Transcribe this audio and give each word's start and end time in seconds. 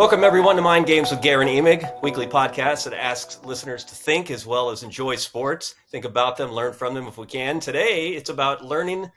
Welcome, 0.00 0.24
everyone, 0.24 0.56
to 0.56 0.62
Mind 0.62 0.86
Games 0.86 1.10
with 1.10 1.20
Guerin 1.20 1.46
Emig, 1.46 2.02
weekly 2.02 2.26
podcast 2.26 2.84
that 2.84 2.94
asks 2.94 3.38
listeners 3.44 3.84
to 3.84 3.94
think 3.94 4.30
as 4.30 4.46
well 4.46 4.70
as 4.70 4.82
enjoy 4.82 5.16
sports, 5.16 5.74
think 5.90 6.06
about 6.06 6.38
them, 6.38 6.52
learn 6.52 6.72
from 6.72 6.94
them 6.94 7.06
if 7.06 7.18
we 7.18 7.26
can. 7.26 7.60
Today, 7.60 8.08
it's 8.08 8.30
about 8.30 8.64
learning 8.64 9.10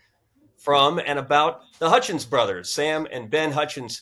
from 0.57 0.99
and 0.99 1.17
about 1.17 1.61
the 1.79 1.87
Hutchens 1.89 2.29
brothers, 2.29 2.69
Sam 2.69 3.07
and 3.13 3.29
Ben 3.29 3.53
Hutchens, 3.53 4.01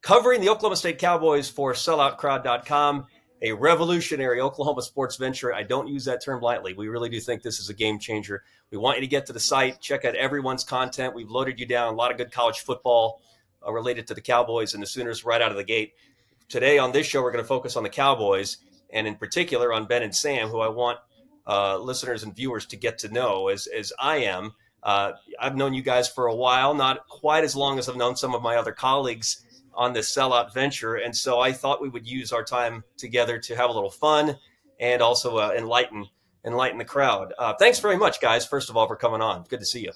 covering 0.00 0.40
the 0.40 0.48
Oklahoma 0.48 0.76
State 0.76 0.96
Cowboys 0.96 1.50
for 1.50 1.74
selloutcrowd.com, 1.74 3.06
a 3.42 3.52
revolutionary 3.52 4.40
Oklahoma 4.40 4.80
sports 4.80 5.16
venture. 5.16 5.52
I 5.52 5.64
don't 5.64 5.86
use 5.86 6.06
that 6.06 6.24
term 6.24 6.40
lightly. 6.40 6.72
We 6.72 6.88
really 6.88 7.10
do 7.10 7.20
think 7.20 7.42
this 7.42 7.60
is 7.60 7.68
a 7.68 7.74
game 7.74 7.98
changer. 7.98 8.42
We 8.70 8.78
want 8.78 8.96
you 8.96 9.02
to 9.02 9.06
get 9.06 9.26
to 9.26 9.34
the 9.34 9.38
site, 9.38 9.82
check 9.82 10.06
out 10.06 10.14
everyone's 10.14 10.64
content. 10.64 11.14
We've 11.14 11.30
loaded 11.30 11.60
you 11.60 11.66
down 11.66 11.92
a 11.92 11.96
lot 11.96 12.10
of 12.10 12.16
good 12.16 12.32
college 12.32 12.60
football 12.60 13.20
uh, 13.62 13.70
related 13.70 14.06
to 14.06 14.14
the 14.14 14.22
Cowboys 14.22 14.72
and 14.72 14.82
the 14.82 14.86
Sooners 14.86 15.26
right 15.26 15.42
out 15.42 15.50
of 15.50 15.58
the 15.58 15.62
gate 15.64 15.92
today 16.52 16.76
on 16.76 16.92
this 16.92 17.06
show, 17.06 17.22
we're 17.22 17.32
going 17.32 17.42
to 17.42 17.48
focus 17.48 17.76
on 17.76 17.82
the 17.82 17.88
Cowboys 17.88 18.58
and 18.90 19.06
in 19.06 19.16
particular 19.16 19.72
on 19.72 19.86
Ben 19.86 20.02
and 20.02 20.14
Sam, 20.14 20.48
who 20.48 20.60
I 20.60 20.68
want 20.68 20.98
uh, 21.46 21.78
listeners 21.78 22.22
and 22.22 22.36
viewers 22.36 22.66
to 22.66 22.76
get 22.76 22.98
to 22.98 23.08
know 23.08 23.48
as, 23.48 23.66
as 23.66 23.92
I 23.98 24.18
am. 24.18 24.52
Uh, 24.82 25.12
I've 25.40 25.56
known 25.56 25.72
you 25.72 25.82
guys 25.82 26.10
for 26.10 26.26
a 26.26 26.34
while, 26.34 26.74
not 26.74 27.08
quite 27.08 27.42
as 27.42 27.56
long 27.56 27.78
as 27.78 27.88
I've 27.88 27.96
known 27.96 28.16
some 28.16 28.34
of 28.34 28.42
my 28.42 28.56
other 28.56 28.72
colleagues 28.72 29.44
on 29.72 29.94
this 29.94 30.14
sellout 30.14 30.52
venture. 30.52 30.96
And 30.96 31.16
so 31.16 31.40
I 31.40 31.52
thought 31.52 31.80
we 31.80 31.88
would 31.88 32.06
use 32.06 32.32
our 32.32 32.44
time 32.44 32.84
together 32.98 33.38
to 33.38 33.56
have 33.56 33.70
a 33.70 33.72
little 33.72 33.90
fun 33.90 34.36
and 34.78 35.00
also 35.00 35.38
uh, 35.38 35.54
enlighten 35.56 36.06
enlighten 36.44 36.76
the 36.76 36.84
crowd. 36.84 37.32
Uh, 37.38 37.54
thanks 37.54 37.78
very 37.78 37.96
much, 37.96 38.20
guys. 38.20 38.44
First 38.44 38.68
of 38.68 38.76
all, 38.76 38.88
for 38.88 38.96
coming 38.96 39.22
on. 39.22 39.44
Good 39.48 39.60
to 39.60 39.66
see 39.66 39.82
you. 39.82 39.92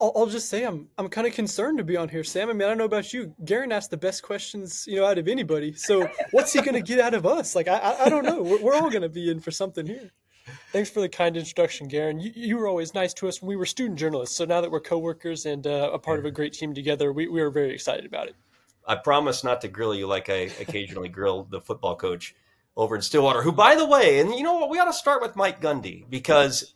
I'll, 0.00 0.12
I'll 0.14 0.26
just 0.26 0.48
say 0.48 0.64
I'm 0.64 0.88
I'm 0.98 1.08
kind 1.08 1.26
of 1.26 1.32
concerned 1.32 1.78
to 1.78 1.84
be 1.84 1.96
on 1.96 2.08
here, 2.08 2.24
Sam. 2.24 2.50
I 2.50 2.52
mean, 2.52 2.62
I 2.62 2.66
don't 2.68 2.78
know 2.78 2.84
about 2.84 3.12
you. 3.12 3.34
Guerin 3.44 3.72
asked 3.72 3.90
the 3.90 3.96
best 3.96 4.22
questions, 4.22 4.86
you 4.86 4.96
know, 4.96 5.06
out 5.06 5.18
of 5.18 5.28
anybody. 5.28 5.72
So 5.72 6.08
what's 6.32 6.52
he 6.52 6.60
going 6.60 6.74
to 6.74 6.82
get 6.82 7.00
out 7.00 7.14
of 7.14 7.26
us? 7.26 7.54
Like, 7.54 7.68
I 7.68 7.78
I, 7.78 8.04
I 8.04 8.08
don't 8.08 8.24
know. 8.24 8.42
We're, 8.42 8.60
we're 8.62 8.74
all 8.74 8.90
going 8.90 9.02
to 9.02 9.08
be 9.08 9.30
in 9.30 9.40
for 9.40 9.50
something 9.50 9.86
here. 9.86 10.10
Thanks 10.72 10.90
for 10.90 11.00
the 11.00 11.08
kind 11.08 11.36
introduction, 11.36 11.88
Guerin. 11.88 12.20
You, 12.20 12.32
you, 12.34 12.56
were 12.56 12.68
always 12.68 12.94
nice 12.94 13.12
to 13.14 13.26
us 13.26 13.42
when 13.42 13.48
we 13.48 13.56
were 13.56 13.66
student 13.66 13.98
journalists. 13.98 14.36
So 14.36 14.44
now 14.44 14.60
that 14.60 14.70
we're 14.70 14.80
coworkers 14.80 15.44
and 15.46 15.66
uh, 15.66 15.90
a 15.92 15.98
part 15.98 16.20
of 16.20 16.24
a 16.24 16.30
great 16.30 16.52
team 16.52 16.72
together, 16.72 17.12
we, 17.12 17.26
we 17.26 17.40
are 17.40 17.50
very 17.50 17.72
excited 17.74 18.06
about 18.06 18.28
it. 18.28 18.36
I 18.86 18.94
promise 18.94 19.42
not 19.42 19.60
to 19.62 19.68
grill 19.68 19.94
you 19.94 20.06
like 20.06 20.28
I 20.28 20.50
occasionally 20.60 21.08
grill 21.08 21.44
the 21.50 21.60
football 21.60 21.96
coach 21.96 22.36
over 22.76 22.94
in 22.94 23.02
Stillwater, 23.02 23.42
who, 23.42 23.50
by 23.50 23.74
the 23.74 23.86
way, 23.86 24.20
and 24.20 24.34
you 24.34 24.42
know 24.42 24.54
what, 24.54 24.70
we 24.70 24.78
ought 24.78 24.84
to 24.84 24.92
start 24.92 25.22
with 25.22 25.34
Mike 25.34 25.60
Gundy 25.60 26.08
because 26.08 26.74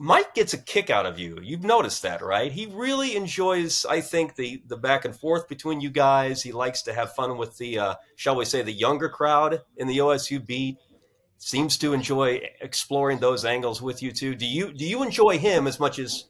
Mike 0.00 0.32
gets 0.32 0.54
a 0.54 0.58
kick 0.58 0.90
out 0.90 1.06
of 1.06 1.18
you. 1.18 1.38
You've 1.42 1.64
noticed 1.64 2.02
that, 2.02 2.22
right? 2.22 2.52
He 2.52 2.66
really 2.66 3.16
enjoys, 3.16 3.84
I 3.84 4.00
think, 4.00 4.36
the 4.36 4.62
the 4.66 4.76
back 4.76 5.04
and 5.04 5.14
forth 5.14 5.48
between 5.48 5.80
you 5.80 5.90
guys. 5.90 6.42
He 6.42 6.52
likes 6.52 6.82
to 6.82 6.94
have 6.94 7.14
fun 7.14 7.36
with 7.36 7.58
the, 7.58 7.78
uh, 7.78 7.94
shall 8.14 8.36
we 8.36 8.44
say, 8.44 8.62
the 8.62 8.72
younger 8.72 9.08
crowd 9.08 9.62
in 9.76 9.88
the 9.88 9.98
OSU 9.98 10.44
beat. 10.44 10.78
Seems 11.38 11.76
to 11.78 11.92
enjoy 11.92 12.40
exploring 12.60 13.18
those 13.18 13.44
angles 13.44 13.82
with 13.82 14.02
you 14.02 14.12
too. 14.12 14.36
Do 14.36 14.46
you 14.46 14.72
do 14.72 14.86
you 14.86 15.02
enjoy 15.02 15.38
him 15.38 15.66
as 15.66 15.80
much 15.80 15.98
as 15.98 16.26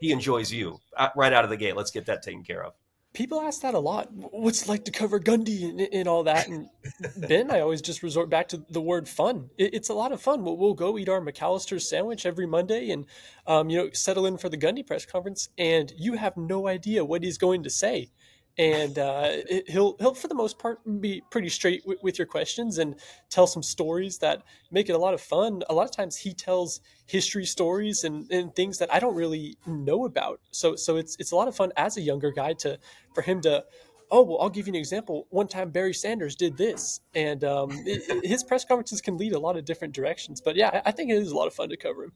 he 0.00 0.10
enjoys 0.10 0.52
you? 0.52 0.80
Uh, 0.96 1.10
right 1.16 1.32
out 1.32 1.44
of 1.44 1.50
the 1.50 1.56
gate, 1.56 1.76
let's 1.76 1.92
get 1.92 2.06
that 2.06 2.22
taken 2.22 2.42
care 2.42 2.64
of 2.64 2.74
people 3.12 3.40
ask 3.40 3.62
that 3.62 3.74
a 3.74 3.78
lot. 3.78 4.08
What's 4.12 4.68
like 4.68 4.84
to 4.86 4.90
cover 4.90 5.20
Gundy 5.20 5.68
and, 5.68 5.80
and 5.80 6.08
all 6.08 6.24
that? 6.24 6.48
And 6.48 6.68
Ben, 7.16 7.50
I 7.50 7.60
always 7.60 7.82
just 7.82 8.02
resort 8.02 8.30
back 8.30 8.48
to 8.48 8.64
the 8.70 8.80
word 8.80 9.08
fun. 9.08 9.50
It, 9.58 9.74
it's 9.74 9.88
a 9.88 9.94
lot 9.94 10.12
of 10.12 10.20
fun. 10.20 10.44
We'll, 10.44 10.56
we'll, 10.56 10.74
go 10.74 10.96
eat 10.96 11.08
our 11.08 11.20
McAlister's 11.20 11.88
sandwich 11.88 12.24
every 12.24 12.46
Monday 12.46 12.90
and, 12.90 13.04
um, 13.46 13.68
you 13.68 13.76
know, 13.76 13.90
settle 13.92 14.24
in 14.24 14.38
for 14.38 14.48
the 14.48 14.56
Gundy 14.56 14.86
press 14.86 15.04
conference. 15.04 15.50
And 15.58 15.92
you 15.96 16.14
have 16.14 16.36
no 16.36 16.66
idea 16.66 17.04
what 17.04 17.22
he's 17.22 17.38
going 17.38 17.62
to 17.64 17.70
say 17.70 18.10
and 18.58 18.98
uh, 18.98 19.36
he'll 19.66 19.96
he'll 19.98 20.14
for 20.14 20.28
the 20.28 20.34
most 20.34 20.58
part 20.58 20.78
be 21.00 21.22
pretty 21.30 21.48
straight 21.48 21.82
w- 21.82 21.98
with 22.02 22.18
your 22.18 22.26
questions 22.26 22.78
and 22.78 22.96
tell 23.30 23.46
some 23.46 23.62
stories 23.62 24.18
that 24.18 24.42
make 24.70 24.88
it 24.90 24.92
a 24.92 24.98
lot 24.98 25.14
of 25.14 25.20
fun. 25.20 25.62
A 25.70 25.74
lot 25.74 25.84
of 25.84 25.90
times 25.90 26.16
he 26.16 26.34
tells 26.34 26.80
history 27.06 27.46
stories 27.46 28.04
and, 28.04 28.30
and 28.30 28.54
things 28.54 28.78
that 28.78 28.92
I 28.92 28.98
don't 28.98 29.14
really 29.14 29.56
know 29.66 30.04
about. 30.04 30.40
So 30.50 30.76
so 30.76 30.96
it's 30.96 31.16
it's 31.18 31.32
a 31.32 31.36
lot 31.36 31.48
of 31.48 31.56
fun 31.56 31.72
as 31.76 31.96
a 31.96 32.02
younger 32.02 32.30
guy 32.30 32.52
to 32.54 32.78
for 33.14 33.22
him 33.22 33.40
to 33.42 33.64
oh 34.10 34.22
well 34.22 34.38
I'll 34.42 34.50
give 34.50 34.66
you 34.66 34.72
an 34.72 34.78
example. 34.78 35.26
One 35.30 35.48
time 35.48 35.70
Barry 35.70 35.94
Sanders 35.94 36.36
did 36.36 36.58
this, 36.58 37.00
and 37.14 37.42
um, 37.44 37.70
it, 37.86 38.24
his 38.24 38.44
press 38.44 38.66
conferences 38.66 39.00
can 39.00 39.16
lead 39.16 39.32
a 39.32 39.38
lot 39.38 39.56
of 39.56 39.64
different 39.64 39.94
directions. 39.94 40.42
But 40.42 40.56
yeah, 40.56 40.82
I 40.84 40.90
think 40.90 41.10
it 41.10 41.14
is 41.14 41.32
a 41.32 41.36
lot 41.36 41.46
of 41.46 41.54
fun 41.54 41.70
to 41.70 41.76
cover 41.78 42.04
him. 42.04 42.12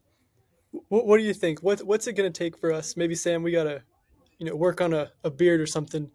What, 0.88 1.06
what 1.06 1.16
do 1.16 1.22
you 1.22 1.32
think? 1.32 1.62
What 1.62 1.80
what's 1.80 2.06
it 2.06 2.12
going 2.12 2.30
to 2.30 2.38
take 2.38 2.58
for 2.58 2.74
us? 2.74 2.94
Maybe 2.94 3.14
Sam, 3.14 3.42
we 3.42 3.52
gotta 3.52 3.84
you 4.38 4.44
know 4.44 4.54
work 4.54 4.82
on 4.82 4.92
a, 4.92 5.12
a 5.24 5.30
beard 5.30 5.62
or 5.62 5.66
something 5.66 6.10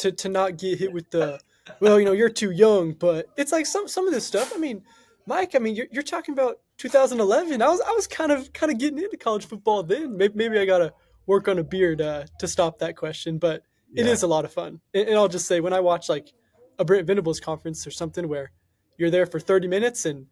to 0.00 0.12
to 0.12 0.28
not 0.28 0.58
get 0.58 0.78
hit 0.78 0.92
with 0.92 1.10
the 1.10 1.40
well, 1.80 1.98
you 1.98 2.04
know, 2.04 2.12
you're 2.12 2.28
too 2.28 2.50
young, 2.50 2.92
but 2.92 3.26
it's 3.36 3.52
like 3.52 3.66
some 3.66 3.88
some 3.88 4.06
of 4.06 4.14
this 4.14 4.26
stuff. 4.26 4.52
I 4.54 4.58
mean, 4.58 4.82
Mike, 5.26 5.54
I 5.54 5.58
mean, 5.58 5.74
you're, 5.74 5.86
you're 5.90 6.02
talking 6.02 6.32
about 6.32 6.58
2011. 6.78 7.62
I 7.62 7.68
was 7.68 7.80
I 7.80 7.92
was 7.92 8.06
kind 8.06 8.32
of 8.32 8.52
kind 8.52 8.72
of 8.72 8.78
getting 8.78 8.98
into 8.98 9.16
college 9.16 9.46
football 9.46 9.82
then. 9.82 10.16
Maybe, 10.16 10.34
maybe 10.34 10.58
I 10.58 10.64
gotta 10.64 10.92
work 11.26 11.48
on 11.48 11.58
a 11.58 11.64
beard 11.64 12.00
uh, 12.00 12.24
to 12.38 12.48
stop 12.48 12.78
that 12.78 12.96
question, 12.96 13.38
but 13.38 13.62
it 13.94 14.06
yeah. 14.06 14.12
is 14.12 14.22
a 14.22 14.26
lot 14.26 14.44
of 14.44 14.52
fun. 14.52 14.80
And, 14.94 15.08
and, 15.08 15.16
I'll 15.16 15.28
just 15.28 15.46
say, 15.46 15.60
when 15.60 15.72
I 15.72 15.80
watch 15.80 16.08
like 16.08 16.32
a 16.78 16.84
Brent 16.84 17.06
Venables 17.06 17.40
conference 17.40 17.86
or 17.86 17.90
something 17.90 18.28
where 18.28 18.52
you're 18.96 19.10
there 19.10 19.26
for 19.26 19.38
30 19.38 19.68
minutes 19.68 20.06
and 20.06 20.26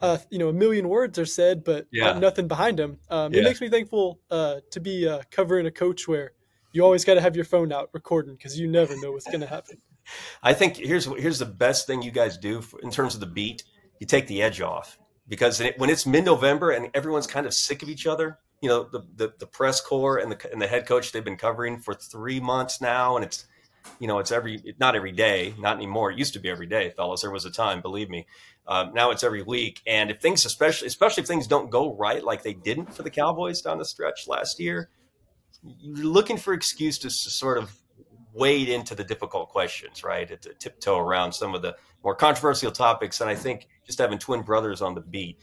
uh, 0.00 0.18
you 0.30 0.38
know 0.38 0.48
a 0.48 0.52
million 0.52 0.88
words 0.88 1.18
are 1.18 1.26
said, 1.26 1.62
but 1.62 1.86
yeah. 1.92 2.18
nothing 2.18 2.48
behind 2.48 2.78
them, 2.78 2.98
um, 3.10 3.32
yeah. 3.32 3.40
it 3.40 3.44
makes 3.44 3.60
me 3.60 3.68
thankful 3.68 4.20
uh, 4.30 4.56
to 4.70 4.80
be 4.80 5.06
uh, 5.06 5.20
covering 5.30 5.66
a 5.66 5.70
coach 5.70 6.08
where 6.08 6.32
you 6.72 6.84
always 6.84 7.04
got 7.04 7.14
to 7.14 7.20
have 7.20 7.36
your 7.36 7.44
phone 7.44 7.72
out 7.72 7.90
recording 7.92 8.34
because 8.34 8.58
you 8.58 8.68
never 8.68 8.94
know 9.00 9.12
what's 9.12 9.26
going 9.26 9.40
to 9.40 9.46
happen. 9.46 9.78
I 10.42 10.54
think 10.54 10.76
here's 10.76 11.04
here's 11.04 11.38
the 11.38 11.46
best 11.46 11.86
thing 11.86 12.02
you 12.02 12.10
guys 12.10 12.36
do 12.36 12.60
for, 12.60 12.80
in 12.80 12.90
terms 12.90 13.14
of 13.14 13.20
the 13.20 13.26
beat. 13.26 13.64
You 13.98 14.06
take 14.06 14.26
the 14.26 14.42
edge 14.42 14.60
off 14.60 14.98
because 15.28 15.62
when 15.76 15.90
it's 15.90 16.06
mid 16.06 16.24
November 16.24 16.70
and 16.70 16.90
everyone's 16.94 17.26
kind 17.26 17.46
of 17.46 17.54
sick 17.54 17.82
of 17.82 17.88
each 17.88 18.06
other, 18.06 18.38
you 18.60 18.68
know 18.68 18.84
the, 18.84 19.02
the, 19.16 19.32
the 19.38 19.46
press 19.46 19.80
corps 19.80 20.18
and 20.18 20.32
the 20.32 20.52
and 20.52 20.60
the 20.60 20.66
head 20.66 20.86
coach 20.86 21.12
they've 21.12 21.24
been 21.24 21.36
covering 21.36 21.78
for 21.78 21.94
three 21.94 22.40
months 22.40 22.80
now, 22.80 23.16
and 23.16 23.24
it's 23.24 23.46
you 23.98 24.08
know 24.08 24.18
it's 24.18 24.32
every 24.32 24.74
not 24.78 24.96
every 24.96 25.12
day, 25.12 25.54
not 25.58 25.76
anymore. 25.76 26.10
It 26.10 26.18
used 26.18 26.32
to 26.34 26.40
be 26.40 26.50
every 26.50 26.66
day, 26.66 26.90
fellas. 26.96 27.22
There 27.22 27.30
was 27.30 27.44
a 27.44 27.50
time, 27.50 27.80
believe 27.80 28.10
me. 28.10 28.26
Um, 28.66 28.92
now 28.92 29.10
it's 29.10 29.24
every 29.24 29.42
week, 29.42 29.80
and 29.86 30.10
if 30.10 30.20
things, 30.20 30.44
especially 30.44 30.88
especially 30.88 31.22
if 31.22 31.26
things 31.26 31.46
don't 31.46 31.70
go 31.70 31.96
right, 31.96 32.22
like 32.24 32.42
they 32.42 32.54
didn't 32.54 32.94
for 32.94 33.02
the 33.02 33.10
Cowboys 33.10 33.62
down 33.62 33.78
the 33.78 33.84
stretch 33.84 34.28
last 34.28 34.60
year, 34.60 34.90
you're 35.62 36.06
looking 36.06 36.36
for 36.36 36.52
excuse 36.52 36.98
to 36.98 37.10
sort 37.10 37.58
of 37.58 37.72
wade 38.32 38.68
into 38.68 38.94
the 38.94 39.04
difficult 39.04 39.48
questions, 39.48 40.04
right? 40.04 40.40
To 40.40 40.54
tiptoe 40.54 40.98
around 40.98 41.32
some 41.32 41.54
of 41.54 41.62
the 41.62 41.76
more 42.02 42.14
controversial 42.14 42.70
topics. 42.70 43.20
And 43.20 43.28
I 43.28 43.34
think 43.34 43.68
just 43.84 43.98
having 43.98 44.18
twin 44.18 44.42
brothers 44.42 44.82
on 44.82 44.94
the 44.94 45.00
beat 45.00 45.38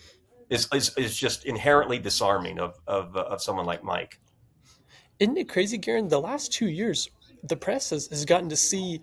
is, 0.49 0.67
is, 0.73 0.93
is 0.97 1.17
just 1.17 1.45
inherently 1.45 1.99
disarming 1.99 2.59
of, 2.59 2.79
of, 2.87 3.15
uh, 3.15 3.21
of 3.21 3.41
someone 3.41 3.65
like 3.65 3.83
Mike. 3.83 4.19
Isn't 5.19 5.37
it 5.37 5.49
crazy, 5.49 5.77
Guerin? 5.77 6.07
The 6.07 6.21
last 6.21 6.53
two 6.53 6.69
years, 6.69 7.09
the 7.43 7.57
press 7.57 7.89
has, 7.89 8.07
has 8.07 8.25
gotten 8.25 8.49
to 8.49 8.55
see 8.55 9.01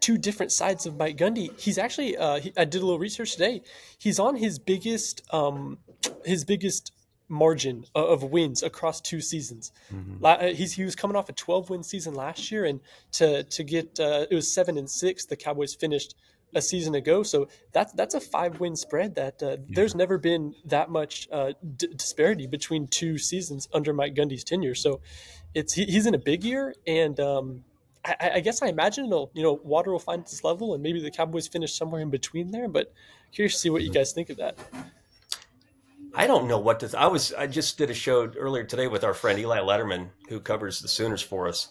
two 0.00 0.16
different 0.16 0.50
sides 0.50 0.86
of 0.86 0.96
Mike 0.96 1.18
Gundy. 1.18 1.58
He's 1.60 1.76
actually, 1.76 2.16
uh, 2.16 2.40
he, 2.40 2.52
I 2.56 2.64
did 2.64 2.80
a 2.80 2.84
little 2.84 2.98
research 2.98 3.32
today. 3.32 3.62
He's 3.98 4.18
on 4.18 4.36
his 4.36 4.58
biggest, 4.58 5.22
um, 5.32 5.78
his 6.24 6.44
biggest 6.44 6.92
margin 7.30 7.84
of 7.94 8.24
wins 8.24 8.62
across 8.62 9.00
two 9.00 9.20
seasons. 9.20 9.72
Mm-hmm. 9.94 10.24
Uh, 10.24 10.48
he's, 10.48 10.72
he 10.72 10.84
was 10.84 10.96
coming 10.96 11.16
off 11.16 11.28
a 11.28 11.32
12 11.32 11.70
win 11.70 11.82
season 11.82 12.14
last 12.14 12.50
year, 12.50 12.64
and 12.64 12.80
to 13.12 13.44
to 13.44 13.64
get 13.64 13.98
uh, 13.98 14.26
it 14.30 14.34
was 14.34 14.52
seven 14.52 14.76
and 14.76 14.90
six. 14.90 15.24
The 15.24 15.36
Cowboys 15.36 15.74
finished 15.74 16.14
a 16.54 16.60
season 16.60 16.94
ago, 16.94 17.22
so 17.22 17.48
that's 17.72 17.92
that's 17.92 18.14
a 18.14 18.20
five 18.20 18.60
win 18.60 18.76
spread. 18.76 19.14
That 19.14 19.42
uh, 19.42 19.50
yeah. 19.50 19.56
there's 19.68 19.94
never 19.94 20.18
been 20.18 20.54
that 20.66 20.90
much 20.90 21.28
uh, 21.30 21.52
d- 21.76 21.94
disparity 21.94 22.46
between 22.46 22.88
two 22.88 23.16
seasons 23.16 23.68
under 23.72 23.92
Mike 23.92 24.14
Gundy's 24.14 24.44
tenure. 24.44 24.74
So 24.74 25.00
it's 25.54 25.72
he, 25.72 25.84
he's 25.84 26.06
in 26.06 26.14
a 26.14 26.18
big 26.18 26.44
year, 26.44 26.74
and 26.86 27.18
um, 27.20 27.64
I, 28.04 28.32
I, 28.34 28.40
guess 28.40 28.62
I 28.62 28.66
imagine 28.66 29.06
it'll 29.06 29.30
you 29.34 29.42
know 29.42 29.60
water 29.62 29.92
will 29.92 30.00
find 30.00 30.22
its 30.22 30.42
level, 30.42 30.74
and 30.74 30.82
maybe 30.82 31.00
the 31.00 31.10
Cowboys 31.10 31.46
finish 31.46 31.72
somewhere 31.72 32.00
in 32.00 32.10
between 32.10 32.50
there. 32.50 32.68
But 32.68 32.92
curious 33.32 33.54
to 33.54 33.58
see 33.60 33.70
what 33.70 33.82
you 33.82 33.90
mm-hmm. 33.90 33.98
guys 33.98 34.12
think 34.12 34.30
of 34.30 34.38
that. 34.38 34.58
I 36.14 36.26
don't 36.26 36.48
know 36.48 36.58
what 36.58 36.80
to. 36.80 36.88
Th- 36.88 37.00
I 37.00 37.06
was. 37.06 37.32
I 37.32 37.46
just 37.46 37.78
did 37.78 37.90
a 37.90 37.94
show 37.94 38.30
earlier 38.36 38.64
today 38.64 38.88
with 38.88 39.04
our 39.04 39.14
friend 39.14 39.38
Eli 39.38 39.58
Lederman, 39.58 40.10
who 40.28 40.40
covers 40.40 40.80
the 40.80 40.88
Sooners 40.88 41.22
for 41.22 41.46
us, 41.46 41.68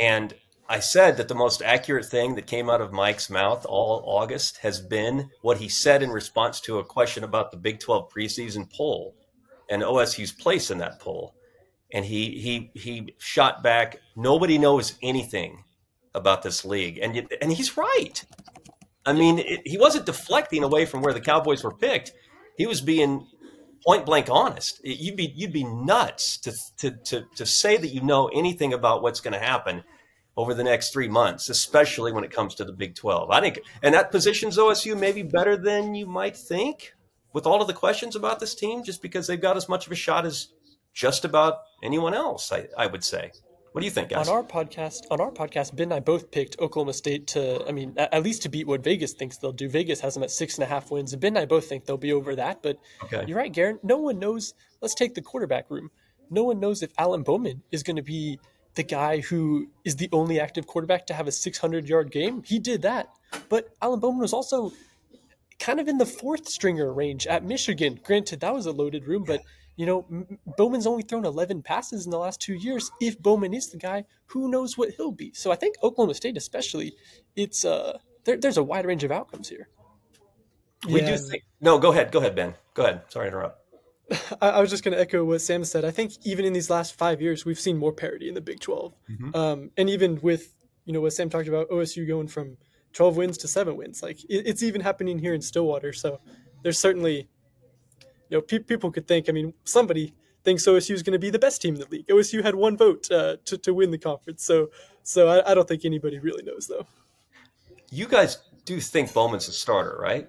and 0.00 0.34
I 0.68 0.80
said 0.80 1.16
that 1.16 1.28
the 1.28 1.34
most 1.34 1.62
accurate 1.62 2.06
thing 2.06 2.36
that 2.36 2.46
came 2.46 2.70
out 2.70 2.80
of 2.80 2.92
Mike's 2.92 3.28
mouth 3.28 3.66
all 3.66 4.04
August 4.06 4.58
has 4.58 4.80
been 4.80 5.30
what 5.42 5.58
he 5.58 5.68
said 5.68 6.00
in 6.00 6.10
response 6.10 6.60
to 6.60 6.78
a 6.78 6.84
question 6.84 7.24
about 7.24 7.50
the 7.50 7.56
Big 7.56 7.80
12 7.80 8.08
preseason 8.08 8.72
poll 8.72 9.16
and 9.68 9.82
OSU's 9.82 10.30
place 10.30 10.70
in 10.70 10.78
that 10.78 11.00
poll. 11.00 11.34
And 11.92 12.04
he 12.04 12.38
he 12.38 12.70
he 12.74 13.14
shot 13.18 13.64
back. 13.64 13.98
Nobody 14.16 14.58
knows 14.58 14.94
anything 15.02 15.64
about 16.14 16.42
this 16.42 16.64
league, 16.64 16.98
and 16.98 17.28
and 17.40 17.52
he's 17.52 17.76
right. 17.76 18.24
I 19.04 19.12
mean, 19.12 19.40
it, 19.40 19.62
he 19.64 19.78
wasn't 19.78 20.06
deflecting 20.06 20.62
away 20.62 20.86
from 20.86 21.02
where 21.02 21.14
the 21.14 21.20
Cowboys 21.20 21.64
were 21.64 21.74
picked. 21.74 22.12
He 22.56 22.66
was 22.66 22.80
being 22.80 23.26
point 23.84 24.06
blank 24.06 24.28
honest. 24.30 24.80
You'd 24.84 25.16
be 25.16 25.32
you'd 25.34 25.52
be 25.52 25.64
nuts 25.64 26.36
to 26.38 26.52
to 26.78 26.90
to, 27.04 27.26
to 27.36 27.46
say 27.46 27.76
that 27.76 27.88
you 27.88 28.00
know 28.02 28.28
anything 28.28 28.72
about 28.72 29.02
what's 29.02 29.20
going 29.20 29.34
to 29.34 29.44
happen 29.44 29.84
over 30.36 30.54
the 30.54 30.64
next 30.64 30.92
three 30.92 31.08
months, 31.08 31.48
especially 31.48 32.12
when 32.12 32.24
it 32.24 32.30
comes 32.30 32.54
to 32.54 32.64
the 32.64 32.72
Big 32.72 32.94
12. 32.94 33.30
I 33.30 33.40
think, 33.40 33.60
and 33.82 33.94
that 33.94 34.10
positions 34.10 34.56
OSU 34.56 34.98
maybe 34.98 35.22
better 35.22 35.56
than 35.56 35.94
you 35.94 36.06
might 36.06 36.36
think 36.36 36.94
with 37.32 37.46
all 37.46 37.60
of 37.60 37.66
the 37.66 37.74
questions 37.74 38.16
about 38.16 38.40
this 38.40 38.54
team, 38.54 38.82
just 38.82 39.02
because 39.02 39.26
they've 39.26 39.40
got 39.40 39.56
as 39.56 39.68
much 39.68 39.86
of 39.86 39.92
a 39.92 39.96
shot 39.96 40.24
as 40.24 40.48
just 40.92 41.24
about 41.24 41.58
anyone 41.82 42.14
else, 42.14 42.52
I, 42.52 42.68
I 42.76 42.86
would 42.86 43.04
say. 43.04 43.32
What 43.72 43.82
do 43.82 43.84
you 43.84 43.90
think, 43.92 44.08
guys? 44.08 44.28
On 44.28 44.34
our 44.34 44.42
podcast, 44.42 45.02
on 45.12 45.20
our 45.20 45.30
podcast, 45.30 45.76
Ben 45.76 45.84
and 45.84 45.94
I 45.94 46.00
both 46.00 46.32
picked 46.32 46.58
Oklahoma 46.58 46.92
State 46.92 47.28
to, 47.28 47.64
I 47.68 47.72
mean, 47.72 47.94
at 47.96 48.22
least 48.24 48.42
to 48.42 48.48
beat 48.48 48.66
what 48.66 48.82
Vegas 48.82 49.12
thinks 49.12 49.36
they'll 49.36 49.52
do. 49.52 49.68
Vegas 49.68 50.00
has 50.00 50.14
them 50.14 50.24
at 50.24 50.32
six 50.32 50.56
and 50.56 50.64
a 50.64 50.66
half 50.66 50.90
wins, 50.90 51.12
and 51.12 51.22
Ben 51.22 51.36
and 51.36 51.38
I 51.38 51.46
both 51.46 51.66
think 51.66 51.84
they'll 51.84 51.96
be 51.96 52.12
over 52.12 52.34
that. 52.34 52.62
But 52.62 52.78
okay. 53.04 53.24
you're 53.28 53.38
right, 53.38 53.52
Guerin. 53.52 53.78
No 53.84 53.98
one 53.98 54.18
knows. 54.18 54.54
Let's 54.80 54.94
take 54.94 55.14
the 55.14 55.22
quarterback 55.22 55.70
room. 55.70 55.90
No 56.30 56.42
one 56.42 56.58
knows 56.58 56.82
if 56.82 56.90
Alan 56.98 57.22
Bowman 57.22 57.62
is 57.70 57.84
going 57.84 57.96
to 57.96 58.02
be 58.02 58.40
the 58.74 58.82
guy 58.82 59.20
who 59.20 59.68
is 59.84 59.96
the 59.96 60.08
only 60.12 60.40
active 60.40 60.66
quarterback 60.66 61.06
to 61.06 61.14
have 61.14 61.28
a 61.28 61.32
600 61.32 61.88
yard 61.88 62.10
game. 62.10 62.42
He 62.44 62.58
did 62.58 62.82
that, 62.82 63.08
but 63.48 63.68
Alan 63.80 64.00
Bowman 64.00 64.20
was 64.20 64.32
also 64.32 64.72
kind 65.60 65.78
of 65.78 65.86
in 65.86 65.98
the 65.98 66.06
fourth 66.06 66.48
stringer 66.48 66.92
range 66.92 67.28
at 67.28 67.44
Michigan. 67.44 68.00
Granted, 68.02 68.40
that 68.40 68.52
was 68.52 68.66
a 68.66 68.72
loaded 68.72 69.06
room, 69.06 69.22
but 69.24 69.42
you 69.80 69.86
know, 69.86 70.04
Bowman's 70.58 70.86
only 70.86 71.02
thrown 71.02 71.24
11 71.24 71.62
passes 71.62 72.04
in 72.04 72.10
the 72.10 72.18
last 72.18 72.38
two 72.38 72.52
years. 72.52 72.90
If 73.00 73.18
Bowman 73.18 73.54
is 73.54 73.70
the 73.70 73.78
guy, 73.78 74.04
who 74.26 74.50
knows 74.50 74.76
what 74.76 74.90
he'll 74.90 75.10
be? 75.10 75.32
So 75.32 75.50
I 75.50 75.56
think 75.56 75.76
Oklahoma 75.82 76.12
State, 76.12 76.36
especially, 76.36 76.92
it's 77.34 77.64
uh, 77.64 77.96
there, 78.24 78.36
there's 78.36 78.58
a 78.58 78.62
wide 78.62 78.84
range 78.84 79.04
of 79.04 79.10
outcomes 79.10 79.48
here. 79.48 79.70
We 80.86 81.00
yeah. 81.00 81.12
do 81.12 81.16
think. 81.16 81.44
No, 81.62 81.78
go 81.78 81.92
ahead. 81.92 82.12
Go 82.12 82.18
ahead, 82.18 82.36
Ben. 82.36 82.56
Go 82.74 82.82
ahead. 82.82 83.04
Sorry 83.08 83.30
to 83.30 83.34
interrupt. 83.34 83.58
I, 84.42 84.60
was 84.60 84.68
just 84.68 84.84
going 84.84 84.92
to 84.92 85.00
echo 85.00 85.24
what 85.24 85.40
Sam 85.40 85.64
said. 85.64 85.86
I 85.86 85.92
think 85.92 86.12
even 86.24 86.44
in 86.44 86.52
these 86.52 86.68
last 86.68 86.98
five 86.98 87.22
years, 87.22 87.46
we've 87.46 87.58
seen 87.58 87.78
more 87.78 87.94
parity 87.94 88.28
in 88.28 88.34
the 88.34 88.42
Big 88.42 88.60
12. 88.60 88.92
Mm-hmm. 89.10 89.34
Um, 89.34 89.70
and 89.78 89.88
even 89.88 90.20
with, 90.20 90.54
you 90.84 90.92
know, 90.92 91.00
what 91.00 91.14
Sam 91.14 91.30
talked 91.30 91.48
about, 91.48 91.70
OSU 91.70 92.06
going 92.06 92.28
from 92.28 92.58
12 92.92 93.16
wins 93.16 93.38
to 93.38 93.48
seven 93.48 93.78
wins, 93.78 94.02
like 94.02 94.22
it, 94.24 94.46
it's 94.46 94.62
even 94.62 94.82
happening 94.82 95.18
here 95.18 95.32
in 95.32 95.40
Stillwater. 95.40 95.94
So 95.94 96.20
there's 96.62 96.78
certainly 96.78 97.30
you 98.30 98.38
know, 98.38 98.40
pe- 98.40 98.60
people 98.60 98.90
could 98.90 99.06
think. 99.06 99.28
I 99.28 99.32
mean, 99.32 99.52
somebody 99.64 100.14
thinks 100.44 100.66
OSU 100.66 100.94
is 100.94 101.02
going 101.02 101.12
to 101.12 101.18
be 101.18 101.30
the 101.30 101.38
best 101.38 101.60
team 101.60 101.74
in 101.74 101.80
the 101.80 101.88
league. 101.90 102.06
OSU 102.06 102.42
had 102.42 102.54
one 102.54 102.76
vote 102.76 103.10
uh, 103.10 103.36
to 103.44 103.58
to 103.58 103.74
win 103.74 103.90
the 103.90 103.98
conference, 103.98 104.44
so 104.44 104.70
so 105.02 105.28
I, 105.28 105.50
I, 105.50 105.54
don't 105.54 105.68
think 105.68 105.84
anybody 105.84 106.18
really 106.18 106.42
knows 106.42 106.66
though. 106.66 106.86
You 107.90 108.06
guys 108.06 108.38
do 108.64 108.80
think 108.80 109.12
Bowman's 109.12 109.48
a 109.48 109.52
starter, 109.52 109.98
right? 110.00 110.28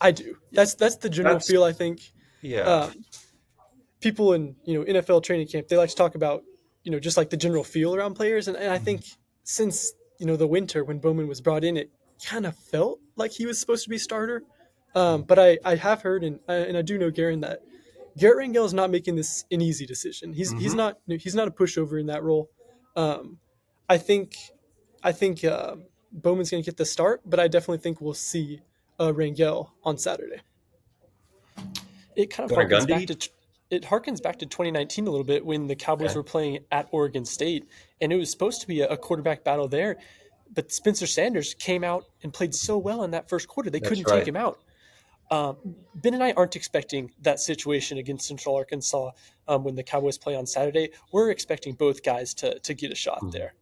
I 0.00 0.10
do. 0.10 0.36
That's 0.52 0.74
that's 0.74 0.96
the 0.96 1.08
general 1.08 1.36
that's, 1.36 1.48
feel. 1.48 1.64
I 1.64 1.72
think. 1.72 2.00
Yeah. 2.42 2.60
Um, 2.60 3.04
people 4.00 4.34
in 4.34 4.56
you 4.64 4.78
know 4.78 5.00
NFL 5.00 5.22
training 5.22 5.48
camp 5.48 5.68
they 5.68 5.76
like 5.76 5.90
to 5.90 5.96
talk 5.96 6.14
about 6.14 6.44
you 6.84 6.92
know 6.92 7.00
just 7.00 7.16
like 7.16 7.30
the 7.30 7.36
general 7.36 7.64
feel 7.64 7.94
around 7.94 8.14
players, 8.14 8.48
and, 8.48 8.56
and 8.56 8.72
I 8.72 8.78
think 8.78 9.04
since 9.44 9.92
you 10.18 10.26
know 10.26 10.36
the 10.36 10.46
winter 10.46 10.84
when 10.84 10.98
Bowman 10.98 11.28
was 11.28 11.40
brought 11.40 11.64
in, 11.64 11.76
it 11.76 11.90
kind 12.24 12.46
of 12.46 12.56
felt 12.56 13.00
like 13.16 13.32
he 13.32 13.46
was 13.46 13.58
supposed 13.58 13.84
to 13.84 13.90
be 13.90 13.98
starter. 13.98 14.42
Um, 14.96 15.22
but 15.24 15.38
I, 15.38 15.58
I 15.62 15.76
have 15.76 16.00
heard 16.00 16.24
and 16.24 16.40
and 16.48 16.76
I 16.76 16.80
do 16.80 16.96
know 16.96 17.10
Guerin 17.10 17.42
that 17.42 17.60
Garrett 18.16 18.48
Rangel 18.48 18.64
is 18.64 18.72
not 18.72 18.90
making 18.90 19.14
this 19.14 19.44
an 19.50 19.60
easy 19.60 19.84
decision. 19.84 20.32
He's 20.32 20.50
mm-hmm. 20.50 20.60
he's 20.60 20.74
not 20.74 20.98
he's 21.06 21.34
not 21.34 21.46
a 21.46 21.50
pushover 21.50 22.00
in 22.00 22.06
that 22.06 22.22
role. 22.22 22.48
Um, 22.96 23.38
I 23.90 23.98
think 23.98 24.36
I 25.02 25.12
think 25.12 25.44
uh, 25.44 25.76
Bowman's 26.10 26.50
going 26.50 26.62
to 26.62 26.64
get 26.66 26.78
the 26.78 26.86
start, 26.86 27.20
but 27.26 27.38
I 27.38 27.46
definitely 27.46 27.78
think 27.78 28.00
we'll 28.00 28.14
see 28.14 28.62
uh, 28.98 29.12
Rangel 29.12 29.68
on 29.84 29.98
Saturday. 29.98 30.40
It 32.16 32.30
kind 32.30 32.50
of 32.50 32.56
harkens 32.56 32.88
back 32.88 33.06
to 33.06 33.28
it 33.68 33.82
harkens 33.82 34.22
back 34.22 34.38
to 34.38 34.46
2019 34.46 35.06
a 35.06 35.10
little 35.10 35.24
bit 35.24 35.44
when 35.44 35.66
the 35.66 35.76
Cowboys 35.76 36.10
okay. 36.10 36.16
were 36.16 36.22
playing 36.22 36.60
at 36.72 36.88
Oregon 36.90 37.26
State, 37.26 37.68
and 38.00 38.14
it 38.14 38.16
was 38.16 38.30
supposed 38.30 38.62
to 38.62 38.66
be 38.66 38.80
a, 38.80 38.88
a 38.88 38.96
quarterback 38.96 39.44
battle 39.44 39.68
there. 39.68 39.98
But 40.54 40.72
Spencer 40.72 41.06
Sanders 41.06 41.52
came 41.52 41.84
out 41.84 42.06
and 42.22 42.32
played 42.32 42.54
so 42.54 42.78
well 42.78 43.02
in 43.02 43.10
that 43.10 43.28
first 43.28 43.46
quarter, 43.46 43.68
they 43.68 43.78
That's 43.80 43.90
couldn't 43.90 44.08
right. 44.08 44.20
take 44.20 44.28
him 44.28 44.36
out. 44.36 44.58
Um, 45.30 45.56
ben 45.94 46.14
and 46.14 46.22
I 46.22 46.32
aren't 46.32 46.56
expecting 46.56 47.10
that 47.22 47.40
situation 47.40 47.98
against 47.98 48.28
Central 48.28 48.54
Arkansas 48.54 49.10
um, 49.48 49.64
when 49.64 49.74
the 49.74 49.82
Cowboys 49.82 50.18
play 50.18 50.36
on 50.36 50.46
Saturday. 50.46 50.90
We're 51.12 51.30
expecting 51.30 51.74
both 51.74 52.02
guys 52.02 52.34
to 52.34 52.58
to 52.60 52.74
get 52.74 52.92
a 52.92 52.94
shot 52.94 53.20
hmm. 53.20 53.30
there. 53.30 53.54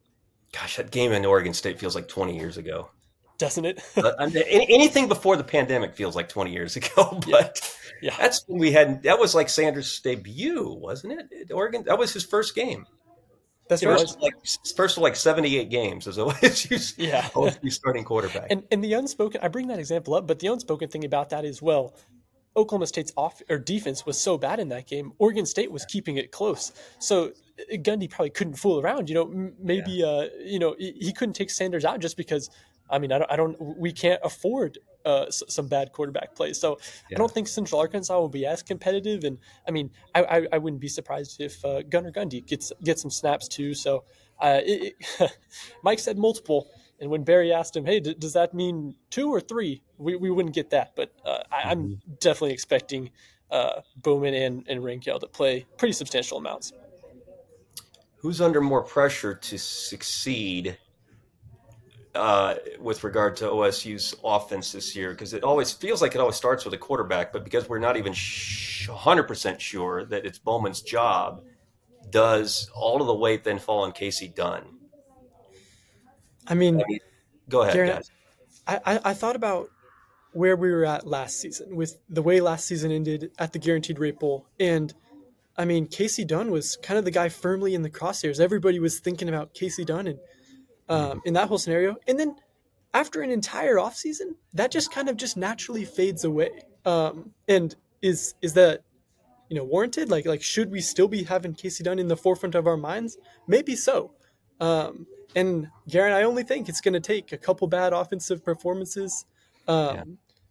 Gosh, 0.52 0.76
that 0.76 0.90
game 0.90 1.12
in 1.12 1.24
Oregon 1.24 1.52
State 1.52 1.80
feels 1.80 1.96
like 1.96 2.06
20 2.06 2.36
years 2.36 2.58
ago, 2.58 2.90
doesn't 3.38 3.64
it? 3.64 3.82
anything 3.96 5.08
before 5.08 5.36
the 5.36 5.44
pandemic 5.44 5.94
feels 5.94 6.14
like 6.14 6.28
20 6.28 6.52
years 6.52 6.76
ago, 6.76 7.18
but 7.30 7.60
yeah. 8.00 8.10
yeah. 8.10 8.16
that's 8.18 8.44
when 8.46 8.60
we 8.60 8.72
had. 8.72 9.02
That 9.02 9.18
was 9.18 9.34
like 9.34 9.48
Sanders' 9.48 9.98
debut, 10.00 10.70
wasn't 10.70 11.20
it? 11.32 11.50
Oregon. 11.52 11.84
That 11.84 11.98
was 11.98 12.12
his 12.12 12.24
first 12.24 12.54
game. 12.54 12.86
That's 13.68 13.84
right. 13.84 13.98
First, 13.98 14.20
like 14.20 14.34
first 14.76 14.96
of 14.96 15.02
like 15.02 15.16
seventy 15.16 15.56
eight 15.56 15.70
games 15.70 16.06
as 16.06 16.18
OSU's 16.18 16.94
yeah. 16.98 17.22
OSU 17.34 17.72
starting 17.72 18.04
quarterback. 18.04 18.48
And 18.50 18.64
and 18.70 18.84
the 18.84 18.92
unspoken, 18.94 19.40
I 19.42 19.48
bring 19.48 19.68
that 19.68 19.78
example 19.78 20.14
up, 20.14 20.26
but 20.26 20.38
the 20.38 20.48
unspoken 20.48 20.88
thing 20.88 21.04
about 21.04 21.30
that 21.30 21.44
is 21.44 21.62
well, 21.62 21.96
Oklahoma 22.56 22.86
State's 22.86 23.12
off 23.16 23.40
or 23.48 23.58
defense 23.58 24.04
was 24.04 24.20
so 24.20 24.36
bad 24.36 24.60
in 24.60 24.68
that 24.68 24.86
game. 24.86 25.12
Oregon 25.18 25.46
State 25.46 25.72
was 25.72 25.84
keeping 25.86 26.18
it 26.18 26.30
close, 26.30 26.72
so 26.98 27.32
Gundy 27.72 28.08
probably 28.10 28.30
couldn't 28.30 28.54
fool 28.54 28.80
around. 28.80 29.08
You 29.08 29.14
know, 29.14 29.52
maybe 29.58 29.92
yeah. 29.92 30.06
uh, 30.06 30.28
you 30.44 30.58
know 30.58 30.76
he 30.78 31.12
couldn't 31.12 31.34
take 31.34 31.50
Sanders 31.50 31.84
out 31.84 32.00
just 32.00 32.16
because. 32.16 32.50
I 32.90 32.98
mean, 32.98 33.12
I 33.12 33.18
don't, 33.18 33.32
I 33.32 33.36
don't 33.36 33.56
we 33.60 33.92
can't 33.92 34.20
afford 34.22 34.78
uh, 35.04 35.30
some 35.30 35.68
bad 35.68 35.92
quarterback 35.92 36.34
plays. 36.34 36.58
So 36.58 36.78
yeah. 37.10 37.16
I 37.16 37.18
don't 37.18 37.30
think 37.30 37.48
Central 37.48 37.80
Arkansas 37.80 38.18
will 38.18 38.28
be 38.28 38.46
as 38.46 38.62
competitive. 38.62 39.24
And 39.24 39.38
I 39.66 39.70
mean, 39.70 39.90
I, 40.14 40.22
I, 40.22 40.46
I 40.52 40.58
wouldn't 40.58 40.80
be 40.80 40.88
surprised 40.88 41.40
if 41.40 41.64
uh, 41.64 41.82
Gunnar 41.82 42.12
Gundy 42.12 42.44
gets 42.46 42.72
gets 42.82 43.02
some 43.02 43.10
snaps 43.10 43.48
too. 43.48 43.74
So 43.74 44.04
uh, 44.40 44.60
it, 44.64 44.94
it, 45.20 45.38
Mike 45.82 45.98
said 45.98 46.18
multiple. 46.18 46.68
And 47.00 47.10
when 47.10 47.24
Barry 47.24 47.52
asked 47.52 47.76
him, 47.76 47.84
"Hey, 47.84 48.00
d- 48.00 48.14
does 48.18 48.34
that 48.34 48.54
mean 48.54 48.94
two 49.10 49.28
or 49.28 49.40
three? 49.40 49.82
We, 49.98 50.14
we 50.16 50.30
wouldn't 50.30 50.54
get 50.54 50.70
that, 50.70 50.92
but 50.94 51.12
uh, 51.26 51.42
I, 51.50 51.72
am 51.72 51.82
mm-hmm. 51.82 52.12
definitely 52.20 52.52
expecting 52.52 53.10
uh, 53.50 53.80
Bowman 53.96 54.32
and 54.32 54.64
and 54.68 54.80
Rangel 54.80 55.18
to 55.20 55.26
play 55.26 55.66
pretty 55.76 55.92
substantial 55.92 56.38
amounts. 56.38 56.72
Who's 58.18 58.40
under 58.40 58.60
more 58.60 58.82
pressure 58.82 59.34
to 59.34 59.58
succeed 59.58 60.78
uh, 62.14 62.54
with 62.78 63.02
regard 63.04 63.36
to 63.36 63.46
OSU's 63.46 64.14
offense 64.22 64.72
this 64.72 64.94
year 64.94 65.10
because 65.10 65.34
it 65.34 65.42
always 65.42 65.72
feels 65.72 66.00
like 66.00 66.14
it 66.14 66.20
always 66.20 66.36
starts 66.36 66.64
with 66.64 66.74
a 66.74 66.78
quarterback, 66.78 67.32
but 67.32 67.44
because 67.44 67.68
we're 67.68 67.78
not 67.78 67.96
even 67.96 68.12
sh- 68.12 68.88
100% 68.88 69.58
sure 69.58 70.04
that 70.04 70.24
it's 70.24 70.38
Bowman's 70.38 70.82
job, 70.82 71.42
does 72.10 72.70
all 72.74 73.00
of 73.00 73.06
the 73.06 73.14
weight 73.14 73.44
then 73.44 73.58
fall 73.58 73.84
on 73.84 73.92
Kasey 73.92 74.32
Dunn? 74.32 74.62
I 76.46 76.54
mean, 76.54 76.80
I 76.80 76.84
mean 76.86 76.98
go 77.48 77.62
ahead, 77.62 77.88
guys. 77.88 78.10
I, 78.66 78.80
I, 78.84 79.00
I 79.06 79.14
thought 79.14 79.36
about 79.36 79.68
where 80.32 80.56
we 80.56 80.70
were 80.70 80.84
at 80.84 81.06
last 81.06 81.40
season 81.40 81.76
with 81.76 81.98
the 82.08 82.22
way 82.22 82.40
last 82.40 82.66
season 82.66 82.90
ended 82.90 83.30
at 83.38 83.52
the 83.52 83.58
Guaranteed 83.58 83.98
Rate 83.98 84.18
Bowl. 84.18 84.46
And 84.60 84.92
I 85.56 85.64
mean, 85.64 85.86
Kasey 85.86 86.26
Dunn 86.26 86.50
was 86.50 86.76
kind 86.76 86.98
of 86.98 87.04
the 87.04 87.10
guy 87.10 87.28
firmly 87.28 87.74
in 87.74 87.82
the 87.82 87.90
crosshairs. 87.90 88.40
Everybody 88.40 88.78
was 88.78 88.98
thinking 88.98 89.28
about 89.28 89.54
Kasey 89.54 89.84
Dunn 89.84 90.06
and– 90.06 90.18
um, 90.88 91.22
in 91.24 91.34
that 91.34 91.48
whole 91.48 91.58
scenario. 91.58 91.96
And 92.06 92.18
then 92.18 92.36
after 92.92 93.22
an 93.22 93.30
entire 93.30 93.76
offseason, 93.76 94.34
that 94.54 94.70
just 94.70 94.92
kind 94.92 95.08
of 95.08 95.16
just 95.16 95.36
naturally 95.36 95.84
fades 95.84 96.24
away. 96.24 96.50
Um, 96.84 97.32
and 97.48 97.74
is 98.02 98.34
is 98.42 98.54
that 98.54 98.82
you 99.48 99.56
know 99.56 99.64
warranted? 99.64 100.10
Like 100.10 100.26
like 100.26 100.42
should 100.42 100.70
we 100.70 100.80
still 100.80 101.08
be 101.08 101.24
having 101.24 101.54
Kasey 101.54 101.82
Dunn 101.82 101.98
in 101.98 102.08
the 102.08 102.16
forefront 102.16 102.54
of 102.54 102.66
our 102.66 102.76
minds? 102.76 103.18
Maybe 103.46 103.74
so. 103.76 104.12
Um, 104.60 105.06
and 105.34 105.68
Guerin, 105.88 106.12
I 106.12 106.22
only 106.22 106.44
think 106.44 106.68
it's 106.68 106.80
going 106.80 106.94
to 106.94 107.00
take 107.00 107.32
a 107.32 107.36
couple 107.36 107.66
bad 107.66 107.92
offensive 107.92 108.44
performances, 108.44 109.26
um, 109.66 109.94
yeah. 109.94 110.04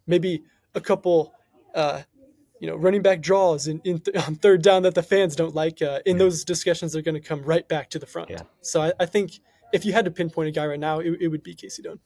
maybe 0.06 0.42
a 0.74 0.80
couple, 0.80 1.32
uh, 1.74 2.02
you 2.60 2.68
know, 2.68 2.76
running 2.76 3.00
back 3.00 3.22
draws 3.22 3.66
in, 3.66 3.80
in 3.84 4.00
th- 4.00 4.16
on 4.28 4.34
third 4.34 4.62
down 4.62 4.82
that 4.82 4.94
the 4.94 5.02
fans 5.02 5.36
don't 5.36 5.54
like. 5.54 5.80
Uh, 5.80 6.00
in 6.04 6.18
those 6.18 6.44
discussions, 6.44 6.92
they're 6.92 7.02
going 7.02 7.14
to 7.14 7.20
come 7.20 7.42
right 7.42 7.66
back 7.66 7.88
to 7.90 7.98
the 7.98 8.06
front. 8.06 8.30
Yeah. 8.30 8.42
So 8.60 8.82
I, 8.82 8.92
I 9.00 9.06
think 9.06 9.40
if 9.74 9.84
you 9.84 9.92
had 9.92 10.04
to 10.04 10.10
pinpoint 10.10 10.48
a 10.48 10.52
guy 10.52 10.66
right 10.66 10.80
now, 10.80 11.00
it, 11.00 11.16
it 11.20 11.28
would 11.28 11.42
be 11.42 11.54
Kasey 11.54 11.82
Dunn. 11.82 11.98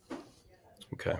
Okay. 0.94 1.16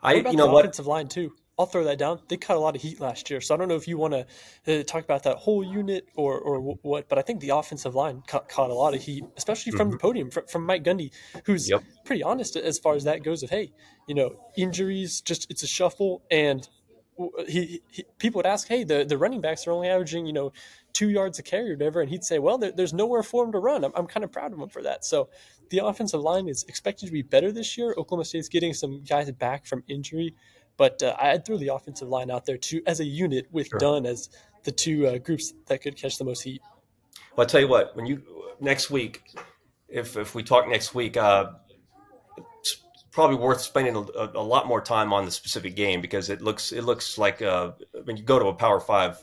I 0.00 0.14
you 0.14 0.32
know 0.32 0.46
what 0.46 0.64
offensive 0.64 0.86
line 0.86 1.08
too. 1.08 1.32
I'll 1.58 1.66
throw 1.66 1.84
that 1.84 1.98
down. 1.98 2.20
They 2.28 2.38
cut 2.38 2.56
a 2.56 2.60
lot 2.60 2.74
of 2.74 2.82
heat 2.82 2.98
last 2.98 3.28
year, 3.28 3.40
so 3.40 3.54
I 3.54 3.58
don't 3.58 3.68
know 3.68 3.76
if 3.76 3.86
you 3.86 3.98
want 3.98 4.14
to 4.14 4.80
uh, 4.80 4.82
talk 4.84 5.04
about 5.04 5.24
that 5.24 5.36
whole 5.36 5.62
unit 5.62 6.08
or 6.16 6.38
or 6.38 6.60
what. 6.60 7.08
But 7.08 7.18
I 7.18 7.22
think 7.22 7.40
the 7.40 7.50
offensive 7.50 7.94
line 7.94 8.22
caught, 8.26 8.48
caught 8.48 8.70
a 8.70 8.74
lot 8.74 8.94
of 8.94 9.02
heat, 9.02 9.24
especially 9.36 9.72
from 9.72 9.88
mm-hmm. 9.88 9.90
the 9.92 9.98
podium 9.98 10.30
from, 10.30 10.46
from, 10.46 10.66
Mike 10.66 10.82
Gundy, 10.82 11.12
who's 11.44 11.68
yep. 11.68 11.82
pretty 12.04 12.22
honest 12.22 12.56
as 12.56 12.78
far 12.78 12.94
as 12.94 13.04
that 13.04 13.22
goes. 13.22 13.42
Of 13.42 13.50
hey, 13.50 13.70
you 14.08 14.14
know, 14.14 14.34
injuries, 14.56 15.20
just 15.20 15.48
it's 15.50 15.62
a 15.62 15.68
shuffle, 15.68 16.22
and 16.30 16.66
he, 17.46 17.82
he, 17.90 18.04
people 18.18 18.38
would 18.38 18.46
ask, 18.46 18.68
hey, 18.68 18.84
the, 18.84 19.04
the 19.04 19.18
running 19.18 19.40
backs 19.40 19.66
are 19.66 19.72
only 19.72 19.88
averaging, 19.88 20.26
you 20.26 20.32
know, 20.32 20.52
two 20.92 21.10
yards 21.10 21.38
a 21.38 21.42
carry 21.42 21.70
or 21.70 21.74
whatever. 21.74 22.00
And 22.00 22.10
he'd 22.10 22.24
say, 22.24 22.38
well, 22.38 22.58
there, 22.58 22.72
there's 22.72 22.92
nowhere 22.92 23.22
for 23.22 23.44
him 23.44 23.52
to 23.52 23.58
run. 23.58 23.84
I'm, 23.84 23.92
I'm 23.94 24.06
kind 24.06 24.24
of 24.24 24.32
proud 24.32 24.52
of 24.52 24.58
him 24.58 24.68
for 24.68 24.82
that. 24.82 25.04
So 25.04 25.28
the 25.70 25.78
offensive 25.78 26.20
line 26.20 26.48
is 26.48 26.64
expected 26.64 27.06
to 27.06 27.12
be 27.12 27.22
better 27.22 27.50
this 27.52 27.78
year. 27.78 27.94
Oklahoma 27.96 28.24
State's 28.24 28.48
getting 28.48 28.74
some 28.74 29.02
guys 29.02 29.30
back 29.32 29.66
from 29.66 29.82
injury. 29.88 30.34
But 30.76 31.02
uh, 31.02 31.14
I'd 31.20 31.44
throw 31.44 31.58
the 31.58 31.68
offensive 31.68 32.08
line 32.08 32.30
out 32.30 32.46
there 32.46 32.56
too 32.56 32.82
as 32.86 33.00
a 33.00 33.04
unit 33.04 33.46
with 33.50 33.68
sure. 33.68 33.78
Dunn 33.78 34.06
as 34.06 34.30
the 34.64 34.72
two 34.72 35.06
uh, 35.06 35.18
groups 35.18 35.52
that 35.66 35.82
could 35.82 35.96
catch 35.96 36.18
the 36.18 36.24
most 36.24 36.42
heat. 36.42 36.62
Well, 37.36 37.44
I'll 37.44 37.46
tell 37.46 37.60
you 37.60 37.68
what, 37.68 37.96
when 37.96 38.06
you 38.06 38.22
next 38.60 38.90
week, 38.90 39.22
if 39.88 40.16
if 40.16 40.34
we 40.34 40.42
talk 40.42 40.68
next 40.68 40.94
week, 40.94 41.16
uh, 41.16 41.50
it's 42.60 42.82
probably 43.10 43.36
worth 43.36 43.60
spending 43.60 43.96
a, 43.96 44.30
a, 44.34 44.42
lot 44.42 44.66
more 44.66 44.80
time 44.80 45.12
on 45.12 45.24
the 45.24 45.30
specific 45.30 45.76
game 45.76 46.00
because 46.00 46.30
it 46.30 46.40
looks 46.40 46.72
it 46.72 46.84
looks 46.84 47.18
like 47.18 47.42
uh, 47.42 47.72
when 48.04 48.16
you 48.16 48.22
go 48.22 48.38
to 48.38 48.46
a 48.46 48.54
Power 48.54 48.80
Five 48.80 49.22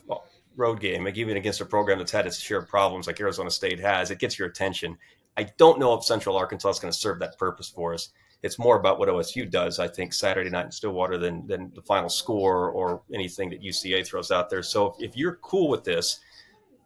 road 0.56 0.80
game, 0.80 1.04
like 1.04 1.16
even 1.16 1.36
against 1.36 1.60
a 1.60 1.64
program 1.64 1.98
that's 1.98 2.12
had 2.12 2.26
its 2.26 2.38
share 2.38 2.58
of 2.58 2.68
problems 2.68 3.06
like 3.06 3.20
Arizona 3.20 3.50
State 3.50 3.80
has, 3.80 4.10
it 4.10 4.18
gets 4.18 4.38
your 4.38 4.48
attention. 4.48 4.98
I 5.36 5.44
don't 5.58 5.78
know 5.78 5.94
if 5.94 6.04
Central 6.04 6.36
Arkansas 6.36 6.70
is 6.70 6.78
going 6.78 6.92
to 6.92 6.98
serve 6.98 7.18
that 7.20 7.38
purpose 7.38 7.68
for 7.68 7.94
us. 7.94 8.10
It's 8.42 8.58
more 8.58 8.78
about 8.78 8.98
what 8.98 9.08
OSU 9.08 9.50
does, 9.50 9.78
I 9.78 9.88
think, 9.88 10.14
Saturday 10.14 10.48
night 10.48 10.66
in 10.66 10.72
Stillwater 10.72 11.18
than 11.18 11.46
than 11.46 11.72
the 11.74 11.82
final 11.82 12.08
score 12.08 12.70
or 12.70 13.02
anything 13.12 13.50
that 13.50 13.62
UCA 13.62 14.06
throws 14.06 14.30
out 14.30 14.48
there. 14.48 14.62
So 14.62 14.96
if, 14.98 15.16
you're 15.16 15.36
cool 15.36 15.68
with 15.68 15.84
this, 15.84 16.20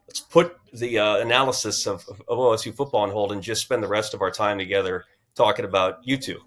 let's 0.09 0.21
put 0.21 0.57
the 0.73 0.99
uh, 0.99 1.17
analysis 1.19 1.87
of, 1.87 2.05
of, 2.09 2.39
OSU 2.39 2.75
football 2.75 3.03
on 3.03 3.11
hold 3.11 3.31
and 3.31 3.41
just 3.41 3.63
spend 3.63 3.83
the 3.83 3.89
rest 3.89 4.15
of 4.15 4.23
our 4.23 4.33
time 4.33 4.59
together 4.59 5.05
talking 5.37 5.65
about 5.65 6.01
you 6.03 6.17
two, 6.17 6.41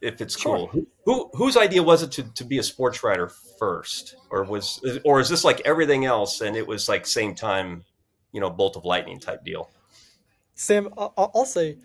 if 0.00 0.20
it's 0.20 0.38
sure. 0.38 0.68
cool. 0.70 0.86
Who 1.04 1.30
whose 1.34 1.56
idea 1.56 1.82
was 1.82 2.02
it 2.02 2.12
to, 2.12 2.22
to 2.22 2.44
be 2.44 2.58
a 2.58 2.62
sports 2.62 3.02
writer 3.02 3.30
first, 3.58 4.16
or 4.30 4.44
was 4.44 4.80
or 5.04 5.20
is 5.20 5.28
this 5.28 5.44
like 5.44 5.60
everything 5.64 6.04
else 6.04 6.40
and 6.40 6.56
it 6.56 6.66
was 6.66 6.88
like 6.88 7.06
same 7.06 7.34
time, 7.34 7.84
you 8.32 8.40
know, 8.40 8.50
bolt 8.50 8.76
of 8.76 8.84
lightning 8.84 9.20
type 9.20 9.44
deal? 9.44 9.70
Sam, 10.54 10.88
I'll, 10.96 11.30
I'll 11.34 11.46
say, 11.46 11.78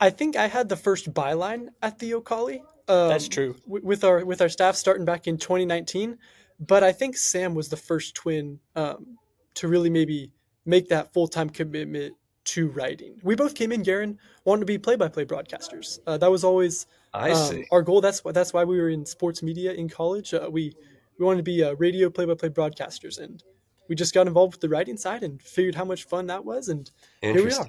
I 0.00 0.10
think 0.10 0.36
I 0.36 0.46
had 0.46 0.68
the 0.68 0.76
first 0.76 1.12
byline 1.12 1.68
at 1.82 1.98
the 1.98 2.14
O'Colly. 2.14 2.62
Um, 2.86 3.08
That's 3.08 3.28
true. 3.28 3.56
with 3.66 4.04
our 4.04 4.24
with 4.24 4.40
our 4.40 4.48
staff 4.48 4.76
starting 4.76 5.04
back 5.04 5.26
in 5.26 5.38
2019, 5.38 6.18
but 6.60 6.82
I 6.82 6.92
think 6.92 7.16
Sam 7.16 7.54
was 7.54 7.68
the 7.68 7.76
first 7.76 8.14
twin 8.14 8.60
um, 8.76 9.18
to 9.54 9.68
really 9.68 9.90
maybe 9.90 10.32
make 10.66 10.88
that 10.88 11.12
full 11.12 11.28
time 11.28 11.50
commitment 11.50 12.14
to 12.44 12.68
writing. 12.68 13.18
We 13.22 13.34
both 13.34 13.54
came 13.54 13.72
in, 13.72 13.82
Guerin, 13.82 14.18
wanting 14.44 14.60
to 14.60 14.66
be 14.66 14.78
play 14.78 14.96
by 14.96 15.08
play 15.08 15.24
broadcasters. 15.24 15.98
Uh, 16.06 16.18
that 16.18 16.30
was 16.30 16.44
always 16.44 16.86
um, 17.12 17.64
our 17.70 17.82
goal. 17.82 18.00
That's 18.00 18.24
why 18.24 18.32
that's 18.32 18.52
why 18.52 18.64
we 18.64 18.80
were 18.80 18.90
in 18.90 19.06
sports 19.06 19.42
media 19.42 19.72
in 19.72 19.88
college. 19.88 20.34
Uh, 20.34 20.48
we 20.50 20.74
we 21.18 21.24
wanted 21.24 21.38
to 21.38 21.44
be 21.44 21.62
uh, 21.62 21.74
radio 21.74 22.10
play 22.10 22.24
by 22.24 22.34
play 22.34 22.48
broadcasters, 22.48 23.18
and 23.18 23.42
we 23.88 23.94
just 23.94 24.14
got 24.14 24.26
involved 24.26 24.54
with 24.54 24.60
the 24.60 24.68
writing 24.68 24.96
side 24.96 25.22
and 25.22 25.40
figured 25.42 25.74
how 25.74 25.84
much 25.84 26.04
fun 26.04 26.26
that 26.26 26.44
was, 26.44 26.68
and 26.68 26.90
here 27.20 27.44
we 27.44 27.52
are. 27.52 27.66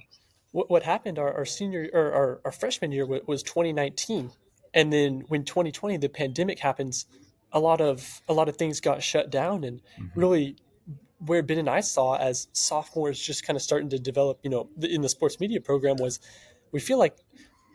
What, 0.51 0.69
what 0.69 0.83
happened 0.83 1.19
our, 1.19 1.33
our 1.33 1.45
senior 1.45 1.89
or 1.93 2.13
our, 2.13 2.41
our 2.45 2.51
freshman 2.51 2.91
year 2.91 3.05
was 3.05 3.43
2019, 3.43 4.31
and 4.73 4.91
then 4.91 5.23
when 5.27 5.43
2020 5.43 5.97
the 5.97 6.09
pandemic 6.09 6.59
happens, 6.59 7.05
a 7.51 7.59
lot 7.59 7.81
of 7.81 8.21
a 8.27 8.33
lot 8.33 8.49
of 8.49 8.57
things 8.57 8.79
got 8.79 9.03
shut 9.03 9.29
down, 9.29 9.63
and 9.63 9.81
mm-hmm. 9.99 10.19
really 10.19 10.55
where 11.25 11.43
Ben 11.43 11.57
and 11.57 11.69
I 11.69 11.81
saw 11.81 12.15
as 12.17 12.47
sophomores 12.53 13.19
just 13.19 13.45
kind 13.45 13.55
of 13.55 13.63
starting 13.63 13.89
to 13.89 13.99
develop, 13.99 14.39
you 14.43 14.49
know, 14.49 14.69
in 14.81 15.01
the 15.01 15.09
sports 15.09 15.39
media 15.39 15.61
program 15.61 15.97
was 15.97 16.19
we 16.71 16.79
feel 16.79 16.97
like 16.97 17.17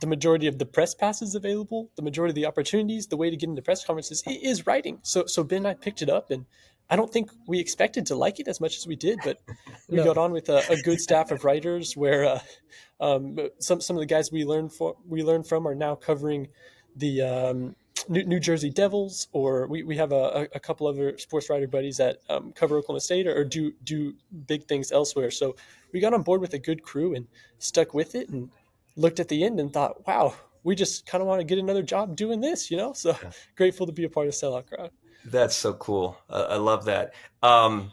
the 0.00 0.06
majority 0.06 0.46
of 0.46 0.58
the 0.58 0.66
press 0.66 0.94
passes 0.94 1.34
available, 1.34 1.90
the 1.96 2.02
majority 2.02 2.30
of 2.30 2.36
the 2.36 2.46
opportunities, 2.46 3.06
the 3.06 3.16
way 3.16 3.30
to 3.30 3.36
get 3.36 3.48
into 3.48 3.62
press 3.62 3.84
conferences 3.84 4.22
is 4.26 4.66
writing. 4.66 4.98
So 5.02 5.26
so 5.26 5.44
Ben 5.44 5.58
and 5.58 5.68
I 5.68 5.74
picked 5.74 6.02
it 6.02 6.08
up 6.08 6.30
and 6.30 6.46
I 6.88 6.96
don't 6.96 7.12
think 7.12 7.30
we 7.46 7.60
expected 7.60 8.06
to 8.06 8.16
like 8.16 8.40
it 8.40 8.48
as 8.48 8.60
much 8.60 8.76
as 8.76 8.86
we 8.86 8.96
did, 8.96 9.20
but 9.24 9.38
we 9.88 9.98
no. 9.98 10.04
got 10.04 10.18
on 10.18 10.32
with 10.32 10.48
a, 10.48 10.62
a, 10.70 10.82
good 10.82 11.00
staff 11.00 11.30
of 11.30 11.44
writers 11.44 11.96
where 11.96 12.24
uh, 12.24 12.40
um, 13.00 13.38
some 13.60 13.80
some 13.80 13.96
of 13.96 14.00
the 14.00 14.06
guys 14.06 14.32
we 14.32 14.44
learned 14.44 14.72
for 14.72 14.96
we 15.06 15.22
learned 15.22 15.46
from 15.46 15.68
are 15.68 15.74
now 15.74 15.94
covering 15.94 16.48
the 16.96 17.22
um, 17.22 17.76
New, 18.08 18.24
New, 18.24 18.40
Jersey 18.40 18.70
Devils, 18.70 19.28
or 19.32 19.66
we, 19.66 19.82
we 19.82 19.96
have 19.96 20.12
a, 20.12 20.48
a 20.54 20.60
couple 20.60 20.86
other 20.86 21.18
sports 21.18 21.50
writer 21.50 21.66
buddies 21.66 21.96
that 21.98 22.18
um, 22.28 22.52
cover 22.52 22.76
Oklahoma 22.76 23.00
State 23.00 23.26
or, 23.26 23.36
or, 23.36 23.44
do 23.44 23.72
do 23.84 24.14
big 24.46 24.64
things 24.64 24.92
elsewhere. 24.92 25.30
So 25.30 25.56
we 25.92 26.00
got 26.00 26.14
on 26.14 26.22
board 26.22 26.40
with 26.40 26.54
a 26.54 26.58
good 26.58 26.82
crew 26.82 27.14
and 27.14 27.26
stuck 27.58 27.94
with 27.94 28.14
it, 28.14 28.28
and 28.28 28.50
looked 28.96 29.20
at 29.20 29.28
the 29.28 29.44
end 29.44 29.60
and 29.60 29.72
thought, 29.72 30.06
wow, 30.06 30.34
we 30.62 30.74
just 30.74 31.06
kind 31.06 31.22
of 31.22 31.28
want 31.28 31.40
to 31.40 31.44
get 31.44 31.58
another 31.58 31.82
job 31.82 32.16
doing 32.16 32.40
this, 32.40 32.70
you 32.70 32.76
know. 32.76 32.92
So 32.92 33.16
yeah. 33.22 33.30
grateful 33.56 33.86
to 33.86 33.92
be 33.92 34.04
a 34.04 34.08
part 34.08 34.28
of 34.28 34.34
Sellout 34.34 34.66
Crowd. 34.66 34.90
That's 35.24 35.56
so 35.56 35.74
cool. 35.74 36.16
Uh, 36.28 36.46
I 36.50 36.56
love 36.56 36.86
that. 36.86 37.14
Um, 37.42 37.92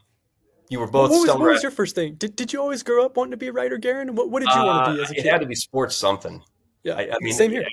you 0.69 0.79
were 0.79 0.87
both. 0.87 1.11
What, 1.11 1.19
was, 1.19 1.29
what 1.29 1.39
was, 1.39 1.63
your 1.63 1.71
first 1.71 1.95
thing? 1.95 2.15
Did, 2.15 2.35
did 2.35 2.51
you 2.51 2.59
always 2.59 2.83
grow 2.83 3.05
up 3.05 3.15
wanting 3.15 3.31
to 3.31 3.37
be 3.37 3.47
a 3.47 3.53
writer, 3.53 3.77
Guerin? 3.77 4.15
What, 4.15 4.29
what 4.29 4.41
did 4.41 4.49
you 4.49 4.61
uh, 4.61 4.65
want 4.65 4.85
to 4.87 4.93
be 4.95 5.01
as 5.01 5.11
a 5.11 5.15
kid? 5.15 5.25
It 5.25 5.31
had 5.31 5.41
to 5.41 5.47
be 5.47 5.55
sports 5.55 5.95
something. 5.95 6.43
Yeah, 6.83 6.93
I, 6.93 7.09
I 7.13 7.17
mean, 7.21 7.33
same 7.33 7.51
here. 7.51 7.65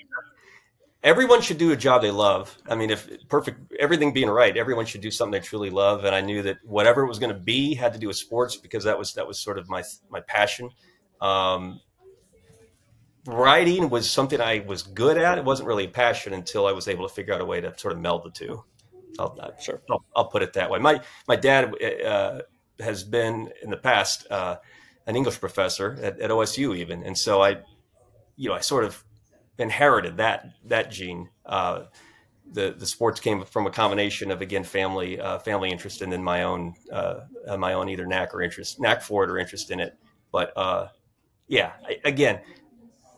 Everyone 1.04 1.42
should 1.42 1.58
do 1.58 1.70
a 1.70 1.76
job 1.76 2.00
they 2.00 2.10
love. 2.10 2.56
I 2.66 2.74
mean, 2.74 2.88
if 2.88 3.06
perfect, 3.28 3.74
everything 3.78 4.14
being 4.14 4.30
right, 4.30 4.56
everyone 4.56 4.86
should 4.86 5.02
do 5.02 5.10
something 5.10 5.38
they 5.38 5.46
truly 5.46 5.68
love. 5.68 6.04
And 6.04 6.14
I 6.14 6.22
knew 6.22 6.40
that 6.42 6.56
whatever 6.64 7.02
it 7.02 7.08
was 7.08 7.18
going 7.18 7.32
to 7.32 7.38
be 7.38 7.74
had 7.74 7.92
to 7.92 7.98
do 7.98 8.08
with 8.08 8.16
sports 8.16 8.56
because 8.56 8.84
that 8.84 8.98
was 8.98 9.12
that 9.14 9.26
was 9.26 9.38
sort 9.38 9.58
of 9.58 9.68
my 9.68 9.82
my 10.08 10.20
passion. 10.20 10.70
Um, 11.20 11.80
writing 13.26 13.90
was 13.90 14.10
something 14.10 14.40
I 14.40 14.64
was 14.66 14.82
good 14.82 15.18
at. 15.18 15.38
It 15.38 15.44
wasn't 15.44 15.68
really 15.68 15.84
a 15.84 15.88
passion 15.88 16.32
until 16.32 16.66
I 16.66 16.72
was 16.72 16.88
able 16.88 17.06
to 17.06 17.14
figure 17.14 17.34
out 17.34 17.40
a 17.40 17.44
way 17.44 17.60
to 17.60 17.72
sort 17.76 17.92
of 17.92 18.00
meld 18.00 18.24
the 18.24 18.30
two. 18.30 18.64
I'll, 19.18 19.38
sure. 19.60 19.82
I'll, 19.90 20.04
I'll, 20.16 20.26
put 20.26 20.42
it 20.42 20.52
that 20.54 20.70
way. 20.70 20.78
My 20.78 21.00
my 21.28 21.36
dad 21.36 21.72
uh, 22.02 22.40
has 22.80 23.04
been 23.04 23.50
in 23.62 23.70
the 23.70 23.76
past 23.76 24.26
uh, 24.30 24.56
an 25.06 25.16
English 25.16 25.38
professor 25.38 25.98
at, 26.02 26.18
at, 26.18 26.30
OSU 26.30 26.76
even, 26.76 27.02
and 27.04 27.16
so 27.16 27.42
I, 27.42 27.58
you 28.36 28.48
know, 28.48 28.54
I 28.54 28.60
sort 28.60 28.84
of 28.84 29.04
inherited 29.58 30.16
that 30.18 30.54
that 30.64 30.90
gene. 30.90 31.28
Uh, 31.44 31.84
the 32.50 32.74
the 32.76 32.86
sports 32.86 33.20
came 33.20 33.44
from 33.44 33.66
a 33.66 33.70
combination 33.70 34.30
of 34.30 34.42
again 34.42 34.64
family 34.64 35.18
uh, 35.18 35.38
family 35.38 35.70
interest 35.70 36.02
and 36.02 36.12
then 36.12 36.22
my 36.22 36.42
own 36.42 36.74
uh, 36.92 37.20
my 37.58 37.72
own 37.72 37.88
either 37.88 38.06
knack 38.06 38.34
or 38.34 38.42
interest 38.42 38.78
knack 38.80 39.00
for 39.00 39.24
it 39.24 39.30
or 39.30 39.38
interest 39.38 39.70
in 39.70 39.80
it. 39.80 39.96
But 40.30 40.52
uh, 40.56 40.88
yeah, 41.48 41.72
I, 41.86 41.98
again, 42.04 42.40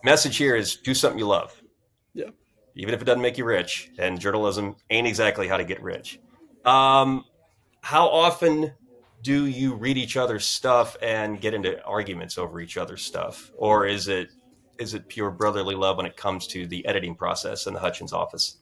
message 0.04 0.36
here 0.36 0.54
is 0.54 0.76
do 0.76 0.94
something 0.94 1.18
you 1.18 1.26
love. 1.26 1.60
Yeah 2.14 2.30
even 2.76 2.94
if 2.94 3.00
it 3.00 3.04
doesn't 3.04 3.22
make 3.22 3.38
you 3.38 3.44
rich. 3.44 3.90
And 3.98 4.20
journalism 4.20 4.76
ain't 4.90 5.06
exactly 5.06 5.48
how 5.48 5.56
to 5.56 5.64
get 5.64 5.82
rich. 5.82 6.20
Um, 6.64 7.24
how 7.80 8.08
often 8.08 8.72
do 9.22 9.46
you 9.46 9.74
read 9.74 9.96
each 9.96 10.16
other's 10.16 10.44
stuff 10.44 10.96
and 11.02 11.40
get 11.40 11.54
into 11.54 11.82
arguments 11.84 12.38
over 12.38 12.60
each 12.60 12.76
other's 12.76 13.02
stuff, 13.02 13.50
or 13.56 13.86
is 13.86 14.08
it 14.08 14.30
is 14.78 14.94
it 14.94 15.08
pure 15.08 15.30
brotherly 15.30 15.74
love 15.74 15.96
when 15.96 16.06
it 16.06 16.16
comes 16.16 16.46
to 16.48 16.66
the 16.66 16.86
editing 16.86 17.14
process 17.14 17.66
in 17.66 17.74
the 17.74 17.80
Hutchens 17.80 18.12
office? 18.12 18.58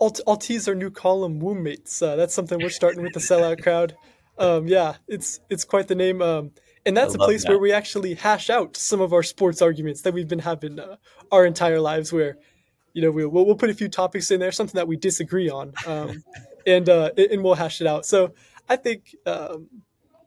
I'll, 0.00 0.14
I'll 0.26 0.36
tease 0.36 0.66
our 0.68 0.74
new 0.74 0.90
column, 0.90 1.40
Wombmates. 1.40 2.02
Uh, 2.02 2.16
that's 2.16 2.34
something 2.34 2.58
we're 2.58 2.70
starting 2.70 3.02
with 3.02 3.12
the 3.12 3.20
sellout 3.20 3.62
crowd. 3.62 3.96
Um, 4.38 4.66
yeah, 4.66 4.96
it's 5.06 5.40
it's 5.48 5.64
quite 5.64 5.88
the 5.88 5.94
name. 5.94 6.20
Um, 6.20 6.50
and 6.86 6.96
that's 6.96 7.14
a 7.14 7.18
place 7.18 7.44
that. 7.44 7.50
where 7.50 7.58
we 7.58 7.72
actually 7.72 8.14
hash 8.14 8.50
out 8.50 8.76
some 8.76 9.00
of 9.00 9.12
our 9.12 9.22
sports 9.22 9.62
arguments 9.62 10.02
that 10.02 10.12
we've 10.12 10.28
been 10.28 10.40
having 10.40 10.78
uh, 10.78 10.96
our 11.30 11.46
entire 11.46 11.80
lives. 11.80 12.12
Where 12.12 12.36
you 12.94 13.02
know, 13.02 13.10
we'll, 13.10 13.28
we'll 13.28 13.56
put 13.56 13.70
a 13.70 13.74
few 13.74 13.88
topics 13.88 14.30
in 14.30 14.40
there, 14.40 14.52
something 14.52 14.78
that 14.78 14.88
we 14.88 14.96
disagree 14.96 15.50
on, 15.50 15.72
um, 15.86 16.22
and 16.66 16.88
uh, 16.88 17.10
and 17.16 17.42
we'll 17.42 17.54
hash 17.54 17.80
it 17.80 17.86
out. 17.86 18.06
So 18.06 18.32
I 18.68 18.76
think 18.76 19.14
um, 19.26 19.68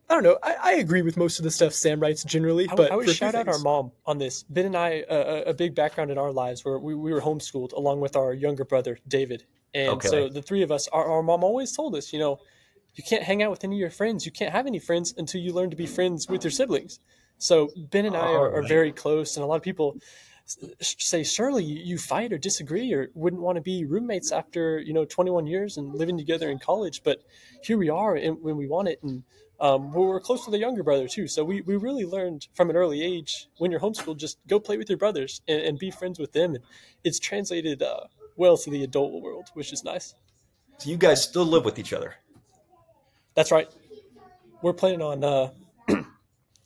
I 0.10 0.14
don't 0.14 0.24
know. 0.24 0.38
I, 0.42 0.56
I, 0.64 0.72
agree 0.76 1.02
with 1.02 1.18
most 1.18 1.38
of 1.38 1.44
the 1.44 1.52
stuff 1.52 1.74
Sam 1.74 2.00
writes 2.00 2.24
generally, 2.24 2.66
but 2.68 2.92
I, 2.92 2.96
would 2.96 3.10
shout 3.10 3.36
out 3.36 3.50
our 3.50 3.60
mom 3.60 3.92
on 4.06 4.18
this. 4.18 4.44
Ben 4.44 4.66
and 4.66 4.76
I, 4.76 5.02
uh, 5.02 5.44
a 5.48 5.54
big 5.54 5.76
background 5.76 6.12
in 6.12 6.18
our 6.18 6.32
lives 6.32 6.64
where 6.64 6.80
we, 6.80 6.96
we 6.96 7.12
were 7.12 7.20
homeschooled 7.20 7.74
along 7.74 8.00
with 8.00 8.16
our 8.16 8.34
younger 8.34 8.64
brother 8.64 8.98
David, 9.08 9.44
and 9.74 9.90
okay. 9.90 10.08
so 10.08 10.30
the 10.30 10.42
three 10.42 10.64
of 10.64 10.72
us, 10.72 10.88
our, 10.90 11.06
our 11.06 11.22
mom 11.22 11.44
always 11.44 11.76
told 11.76 11.94
us, 11.96 12.14
you 12.14 12.20
know, 12.20 12.40
you 12.96 13.04
can't 13.04 13.24
hang 13.24 13.44
out 13.44 13.52
with 13.52 13.64
any 13.66 13.76
of 13.76 13.80
your 13.80 13.90
friends. 13.90 14.26
You 14.26 14.32
can't 14.32 14.52
have 14.52 14.66
any 14.66 14.80
friends 14.80 15.14
until 15.18 15.42
you 15.42 15.54
learn 15.54 15.70
to 15.72 15.76
be 15.76 15.86
friends 15.86 16.28
with 16.30 16.44
your 16.44 16.52
siblings. 16.52 17.00
So 17.38 17.70
Ben 17.78 18.06
and 18.06 18.16
I 18.16 18.32
are, 18.32 18.52
are 18.56 18.64
very 18.64 18.92
close, 18.92 19.36
and 19.36 19.44
a 19.44 19.48
lot 19.48 19.58
of 19.58 19.62
people 19.62 19.98
say 20.80 21.24
surely 21.24 21.64
you 21.64 21.98
fight 21.98 22.32
or 22.32 22.38
disagree 22.38 22.94
or 22.94 23.10
wouldn't 23.14 23.42
want 23.42 23.58
to 23.58 23.62
be 23.62 23.86
roommates 23.86 24.32
after 24.32 24.80
you 24.80 24.94
know 24.94 25.06
21 25.06 25.46
years 25.46 25.78
and 25.78 25.94
living 25.94 26.18
together 26.18 26.50
in 26.50 26.58
college 26.58 27.02
but 27.04 27.22
here 27.64 27.78
we 27.78 27.90
are 27.90 28.16
and 28.16 28.42
when 28.42 28.56
we 28.56 28.68
want 28.68 28.88
it 28.88 29.02
and 29.04 29.24
um, 29.60 29.92
we're 29.92 30.20
close 30.20 30.46
to 30.46 30.52
the 30.52 30.60
younger 30.60 30.84
brother 30.84 31.08
too 31.08 31.28
so 31.28 31.44
we, 31.44 31.62
we 31.62 31.76
really 31.76 32.06
learned 32.06 32.48
from 32.54 32.70
an 32.70 32.76
early 32.76 33.04
age 33.04 33.50
when 33.58 33.72
you're 33.72 33.80
homeschooled 33.80 34.18
just 34.18 34.38
go 34.48 34.60
play 34.60 34.78
with 34.78 34.90
your 34.90 34.98
brothers 34.98 35.42
and, 35.48 35.62
and 35.62 35.80
be 35.80 35.92
friends 35.92 36.18
with 36.18 36.32
them 36.32 36.56
and 36.56 36.64
it's 37.04 37.20
translated 37.20 37.82
uh, 37.82 38.02
well 38.38 38.56
to 38.56 38.70
the 38.70 38.84
adult 38.84 39.22
world 39.22 39.50
which 39.54 39.74
is 39.74 39.84
nice. 39.84 40.16
So 40.78 40.90
you 40.90 40.98
guys 40.98 41.24
still 41.24 41.46
live 41.46 41.66
with 41.66 41.80
each 41.80 41.92
other? 41.92 42.16
That's 43.34 43.52
right. 43.52 43.68
We're 44.62 44.74
planning 44.74 45.02
on 45.02 45.24
uh, 45.24 45.50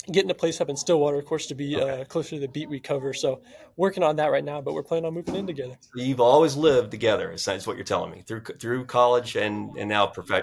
getting 0.03 0.31
a 0.31 0.35
place 0.35 0.61
up 0.61 0.69
in 0.69 0.75
Stillwater, 0.75 1.19
of 1.19 1.25
course, 1.25 1.47
to 1.47 1.55
be 1.55 1.75
okay. 1.75 2.01
uh, 2.01 2.05
closer 2.05 2.31
to 2.31 2.39
the 2.39 2.47
beat 2.47 2.69
we 2.69 2.79
cover. 2.79 3.13
So 3.13 3.41
working 3.75 4.03
on 4.03 4.15
that 4.17 4.31
right 4.31 4.43
now, 4.43 4.61
but 4.61 4.73
we're 4.73 4.83
planning 4.83 5.05
on 5.05 5.13
moving 5.13 5.35
in 5.35 5.47
together. 5.47 5.77
You've 5.95 6.21
always 6.21 6.55
lived 6.55 6.91
together, 6.91 7.31
is 7.31 7.47
what 7.67 7.75
you're 7.75 7.85
telling 7.85 8.11
me 8.11 8.23
through 8.25 8.43
through 8.59 8.85
college 8.85 9.35
and 9.35 9.75
and 9.77 9.89
now 9.89 10.05
uh, 10.05 10.41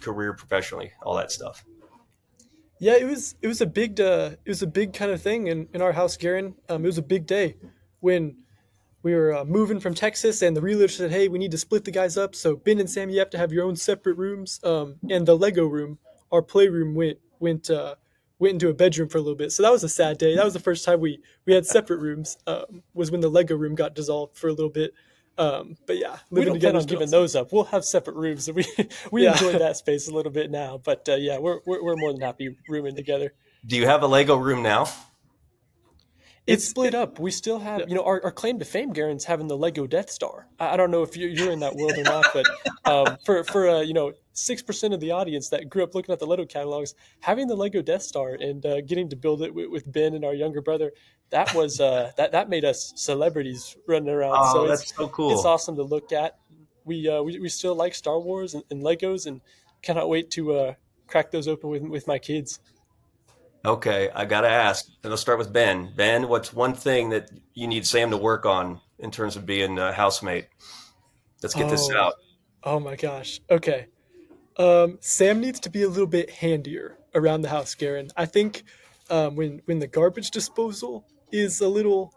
career 0.00 0.32
professionally, 0.32 0.92
all 1.02 1.16
that 1.16 1.30
stuff. 1.30 1.64
Yeah, 2.80 2.94
it 2.94 3.06
was 3.06 3.34
it 3.42 3.48
was 3.48 3.60
a 3.60 3.66
big 3.66 4.00
uh, 4.00 4.30
it 4.44 4.48
was 4.48 4.62
a 4.62 4.66
big 4.66 4.92
kind 4.92 5.10
of 5.10 5.20
thing 5.20 5.48
in, 5.48 5.68
in 5.74 5.82
our 5.82 5.92
house, 5.92 6.16
Guerin. 6.16 6.54
Um, 6.68 6.84
it 6.84 6.86
was 6.86 6.98
a 6.98 7.02
big 7.02 7.26
day 7.26 7.56
when 8.00 8.36
we 9.02 9.14
were 9.14 9.34
uh, 9.34 9.44
moving 9.44 9.80
from 9.80 9.94
Texas, 9.94 10.42
and 10.42 10.56
the 10.56 10.60
realtor 10.62 10.88
said, 10.88 11.10
"Hey, 11.10 11.28
we 11.28 11.38
need 11.38 11.50
to 11.50 11.58
split 11.58 11.84
the 11.84 11.90
guys 11.90 12.16
up. 12.16 12.34
So 12.34 12.56
Ben 12.56 12.78
and 12.78 12.88
Sam, 12.88 13.10
you 13.10 13.18
have 13.18 13.30
to 13.30 13.38
have 13.38 13.52
your 13.52 13.64
own 13.64 13.76
separate 13.76 14.16
rooms." 14.16 14.60
Um, 14.62 14.96
and 15.10 15.26
the 15.26 15.36
Lego 15.36 15.66
room, 15.66 15.98
our 16.30 16.42
playroom, 16.42 16.94
went 16.94 17.18
went 17.40 17.68
uh, 17.68 17.96
went 18.38 18.54
into 18.54 18.68
a 18.68 18.74
bedroom 18.74 19.08
for 19.08 19.18
a 19.18 19.20
little 19.20 19.36
bit. 19.36 19.50
So 19.52 19.62
that 19.62 19.72
was 19.72 19.82
a 19.84 19.88
sad 19.88 20.18
day. 20.18 20.34
That 20.36 20.44
was 20.44 20.54
the 20.54 20.60
first 20.60 20.84
time 20.84 21.00
we 21.00 21.20
we 21.46 21.54
had 21.54 21.66
separate 21.66 21.98
rooms. 22.00 22.36
Um, 22.46 22.82
was 22.94 23.10
when 23.10 23.20
the 23.20 23.28
Lego 23.28 23.56
room 23.56 23.74
got 23.74 23.94
dissolved 23.94 24.36
for 24.36 24.48
a 24.48 24.52
little 24.52 24.70
bit. 24.70 24.92
Um, 25.36 25.76
but 25.86 25.98
yeah, 25.98 26.18
we 26.30 26.40
living 26.40 26.54
don't 26.54 26.60
plan 26.60 26.60
together 26.60 26.76
on 26.76 26.80
is 26.80 26.86
giving 26.86 27.02
awesome. 27.08 27.10
those 27.20 27.36
up. 27.36 27.52
We'll 27.52 27.64
have 27.64 27.84
separate 27.84 28.16
rooms. 28.16 28.44
So 28.46 28.52
we 28.52 28.64
we 29.12 29.24
Yeah. 29.24 29.32
enjoy 29.32 29.58
that 29.58 29.76
space 29.84 30.08
a 30.08 30.12
little 30.12 30.32
bit 30.32 30.50
now. 30.50 30.80
But 30.84 31.08
uh, 31.08 31.14
yeah, 31.14 31.38
we're, 31.38 31.60
we're 31.66 31.82
we're 31.84 31.96
more 31.96 32.12
than 32.12 32.20
happy 32.20 32.56
rooming 32.68 32.96
together. 32.96 33.34
Do 33.66 33.76
you 33.76 33.86
have 33.86 34.02
a 34.02 34.06
Lego 34.06 34.36
room 34.36 34.62
now? 34.62 34.82
It's 36.46 36.62
It's- 36.64 36.70
split 36.70 36.94
up. 36.94 37.18
We 37.18 37.30
still 37.30 37.58
have, 37.58 37.88
you 37.88 37.94
know, 37.94 38.04
our, 38.04 38.24
our 38.24 38.32
claim 38.32 38.58
to 38.58 38.64
fame, 38.64 38.92
Guerin's 38.92 39.24
having 39.26 39.48
the 39.48 39.56
Lego 39.56 39.86
Death 39.86 40.10
Star. 40.10 40.46
I, 40.58 40.70
I 40.74 40.76
don't 40.76 40.90
know 40.90 41.02
if 41.02 41.16
you're, 41.16 41.28
you're 41.28 41.50
in 41.52 41.60
that 41.60 41.74
world 41.76 41.92
or 41.98 42.04
not, 42.04 42.24
but 42.32 42.46
um, 42.84 43.16
for 43.24 43.44
for 43.44 43.68
uh, 43.68 43.80
you 43.80 43.92
know 43.94 44.12
six 44.38 44.62
percent 44.62 44.94
of 44.94 45.00
the 45.00 45.10
audience 45.10 45.48
that 45.50 45.68
grew 45.68 45.82
up 45.82 45.94
looking 45.94 46.12
at 46.12 46.18
the 46.18 46.26
Lego 46.26 46.46
catalogs, 46.46 46.94
having 47.20 47.46
the 47.46 47.56
Lego 47.56 47.82
Death 47.82 48.02
Star 48.02 48.34
and 48.34 48.64
uh, 48.64 48.80
getting 48.82 49.08
to 49.10 49.16
build 49.16 49.42
it 49.42 49.52
with, 49.54 49.68
with 49.70 49.90
Ben 49.90 50.14
and 50.14 50.24
our 50.24 50.34
younger 50.34 50.60
brother, 50.60 50.92
that 51.30 51.54
was 51.54 51.80
uh, 51.80 52.12
that 52.16 52.32
that 52.32 52.48
made 52.48 52.64
us 52.64 52.92
celebrities 52.96 53.76
running 53.86 54.08
around. 54.08 54.36
Oh, 54.38 54.52
so 54.52 54.66
that's 54.68 54.82
it's 54.82 54.96
so 54.96 55.08
cool. 55.08 55.32
it's 55.32 55.44
awesome 55.44 55.76
to 55.76 55.82
look 55.82 56.12
at. 56.12 56.38
We 56.84 57.08
uh, 57.08 57.22
we, 57.22 57.38
we 57.38 57.48
still 57.48 57.74
like 57.74 57.94
Star 57.94 58.18
Wars 58.18 58.54
and, 58.54 58.64
and 58.70 58.82
Legos, 58.82 59.26
and 59.26 59.40
cannot 59.82 60.08
wait 60.08 60.30
to 60.32 60.54
uh, 60.54 60.74
crack 61.06 61.30
those 61.30 61.48
open 61.48 61.70
with 61.70 61.82
with 61.82 62.06
my 62.06 62.18
kids. 62.18 62.60
Okay, 63.64 64.08
I 64.14 64.24
gotta 64.24 64.48
ask, 64.48 64.86
and 65.02 65.10
let's 65.10 65.20
start 65.20 65.38
with 65.38 65.52
Ben. 65.52 65.92
Ben, 65.96 66.28
what's 66.28 66.52
one 66.52 66.74
thing 66.74 67.10
that 67.10 67.30
you 67.54 67.66
need 67.66 67.86
Sam 67.86 68.10
to 68.10 68.16
work 68.16 68.46
on 68.46 68.80
in 69.00 69.10
terms 69.10 69.36
of 69.36 69.44
being 69.44 69.78
a 69.78 69.92
housemate? 69.92 70.46
Let's 71.42 71.54
get 71.54 71.68
this 71.68 71.88
Oh. 71.92 71.96
out. 71.98 72.14
Oh 72.64 72.80
my 72.80 72.96
gosh. 72.96 73.40
Okay. 73.50 73.86
Um, 74.58 74.98
Sam 75.00 75.40
needs 75.40 75.60
to 75.60 75.70
be 75.70 75.82
a 75.82 75.88
little 75.88 76.06
bit 76.06 76.30
handier 76.30 76.98
around 77.14 77.42
the 77.42 77.48
house, 77.48 77.74
Guerin. 77.74 78.10
I 78.16 78.26
think 78.26 78.64
um, 79.10 79.36
when 79.36 79.62
when 79.66 79.78
the 79.78 79.86
garbage 79.86 80.30
disposal 80.30 81.06
is 81.30 81.60
a 81.60 81.68
little 81.68 82.12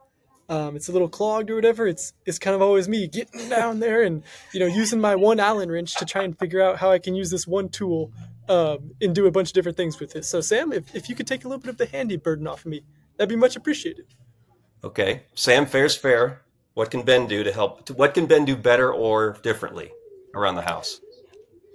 um, 0.49 0.75
it's 0.75 0.89
a 0.89 0.91
little 0.91 1.07
clogged 1.07 1.49
or 1.49 1.55
whatever, 1.55 1.87
it's 1.87 2.13
it's 2.25 2.37
kind 2.37 2.55
of 2.55 2.61
always 2.61 2.89
me 2.89 3.07
getting 3.07 3.47
down 3.57 3.79
there 3.79 4.03
and 4.03 4.23
you 4.53 4.59
know 4.59 4.65
using 4.65 4.99
my 4.99 5.15
one 5.15 5.39
Allen 5.39 5.71
wrench 5.71 5.95
to 5.95 6.05
try 6.05 6.23
and 6.23 6.37
figure 6.37 6.61
out 6.61 6.77
how 6.77 6.91
I 6.91 6.99
can 6.99 7.15
use 7.15 7.29
this 7.29 7.47
one 7.47 7.69
tool 7.69 8.11
um, 8.49 8.91
and 9.01 9.15
do 9.15 9.27
a 9.27 9.31
bunch 9.31 9.49
of 9.49 9.53
different 9.53 9.77
things 9.77 9.99
with 9.99 10.15
it. 10.15 10.25
So 10.25 10.41
Sam, 10.41 10.73
if, 10.73 10.93
if 10.93 11.09
you 11.09 11.15
could 11.15 11.27
take 11.27 11.45
a 11.45 11.47
little 11.47 11.61
bit 11.61 11.69
of 11.69 11.77
the 11.77 11.85
handy 11.85 12.17
burden 12.17 12.47
off 12.47 12.65
of 12.65 12.65
me, 12.65 12.83
that'd 13.17 13.29
be 13.29 13.35
much 13.35 13.55
appreciated. 13.55 14.05
Okay, 14.83 15.23
Sam, 15.35 15.65
fair's 15.65 15.95
fair. 15.95 16.41
What 16.73 16.89
can 16.91 17.03
Ben 17.03 17.27
do 17.27 17.43
to 17.43 17.51
help? 17.51 17.89
What 17.91 18.13
can 18.13 18.25
Ben 18.25 18.45
do 18.45 18.55
better 18.55 18.91
or 18.91 19.37
differently 19.43 19.91
around 20.33 20.55
the 20.55 20.63
house? 20.63 20.99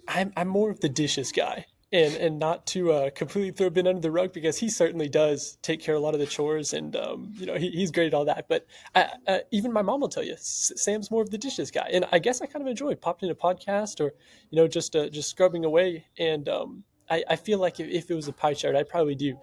I'm 0.08 0.32
I'm 0.36 0.48
more 0.48 0.70
of 0.70 0.80
the 0.80 0.88
dishes 0.88 1.32
guy, 1.32 1.66
and 1.92 2.14
and 2.14 2.38
not 2.38 2.66
to 2.68 2.92
uh, 2.92 3.10
completely 3.10 3.52
throw 3.52 3.70
Ben 3.70 3.86
under 3.86 4.00
the 4.00 4.10
rug 4.10 4.32
because 4.32 4.58
he 4.58 4.68
certainly 4.68 5.08
does 5.08 5.58
take 5.62 5.80
care 5.80 5.94
of 5.94 6.00
a 6.00 6.04
lot 6.04 6.14
of 6.14 6.20
the 6.20 6.26
chores, 6.26 6.72
and 6.72 6.94
um, 6.96 7.32
you 7.36 7.46
know 7.46 7.54
he, 7.54 7.70
he's 7.70 7.90
great 7.90 8.08
at 8.08 8.14
all 8.14 8.24
that. 8.26 8.46
But 8.48 8.66
I, 8.94 9.08
uh, 9.26 9.38
even 9.50 9.72
my 9.72 9.82
mom 9.82 10.00
will 10.00 10.08
tell 10.08 10.22
you, 10.24 10.34
S- 10.34 10.72
Sam's 10.76 11.10
more 11.10 11.22
of 11.22 11.30
the 11.30 11.38
dishes 11.38 11.70
guy, 11.70 11.88
and 11.92 12.06
I 12.12 12.18
guess 12.18 12.40
I 12.40 12.46
kind 12.46 12.62
of 12.62 12.68
enjoy 12.68 12.94
popping 12.94 13.28
in 13.28 13.32
a 13.32 13.36
podcast 13.36 14.00
or 14.00 14.12
you 14.50 14.56
know 14.60 14.68
just 14.68 14.94
uh, 14.96 15.08
just 15.08 15.30
scrubbing 15.30 15.64
away. 15.64 16.06
And 16.18 16.48
um, 16.48 16.84
I, 17.10 17.24
I 17.30 17.36
feel 17.36 17.58
like 17.58 17.80
if, 17.80 17.88
if 17.88 18.10
it 18.10 18.14
was 18.14 18.28
a 18.28 18.32
pie 18.32 18.54
chart, 18.54 18.76
I'd 18.76 18.88
probably 18.88 19.14
do 19.14 19.38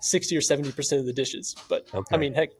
sixty 0.00 0.36
or 0.36 0.40
seventy 0.40 0.72
percent 0.72 1.00
of 1.00 1.06
the 1.06 1.12
dishes. 1.12 1.54
But 1.68 1.86
Okay. 1.94 2.14
I 2.14 2.18
mean, 2.18 2.34
heck. 2.34 2.50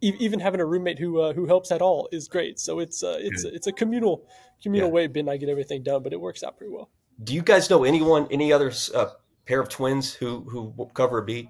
E- 0.00 0.14
Even 0.18 0.40
having 0.40 0.60
a 0.60 0.64
roommate 0.66 0.98
who 0.98 1.20
uh, 1.20 1.32
who 1.32 1.46
helps 1.46 1.70
at 1.72 1.82
all 1.82 2.08
is 2.12 2.28
great. 2.28 2.58
So 2.58 2.78
it's 2.78 3.02
uh, 3.02 3.16
it's 3.20 3.44
it's 3.44 3.66
a 3.66 3.72
communal 3.72 4.26
communal 4.62 4.88
Yeah. 4.88 4.94
way 4.94 5.06
Ben 5.06 5.20
and 5.22 5.30
I 5.30 5.36
get 5.36 5.48
everything 5.48 5.82
done, 5.82 6.02
but 6.02 6.12
it 6.12 6.20
works 6.20 6.42
out 6.42 6.56
pretty 6.56 6.72
well. 6.72 6.90
Do 7.22 7.34
you 7.34 7.42
guys 7.42 7.68
know 7.68 7.84
anyone, 7.84 8.26
any 8.30 8.52
other 8.52 8.72
uh, 8.94 9.06
pair 9.46 9.60
of 9.60 9.68
twins 9.68 10.14
who 10.14 10.40
who 10.50 10.88
cover 10.94 11.18
a 11.18 11.22
beat? 11.24 11.48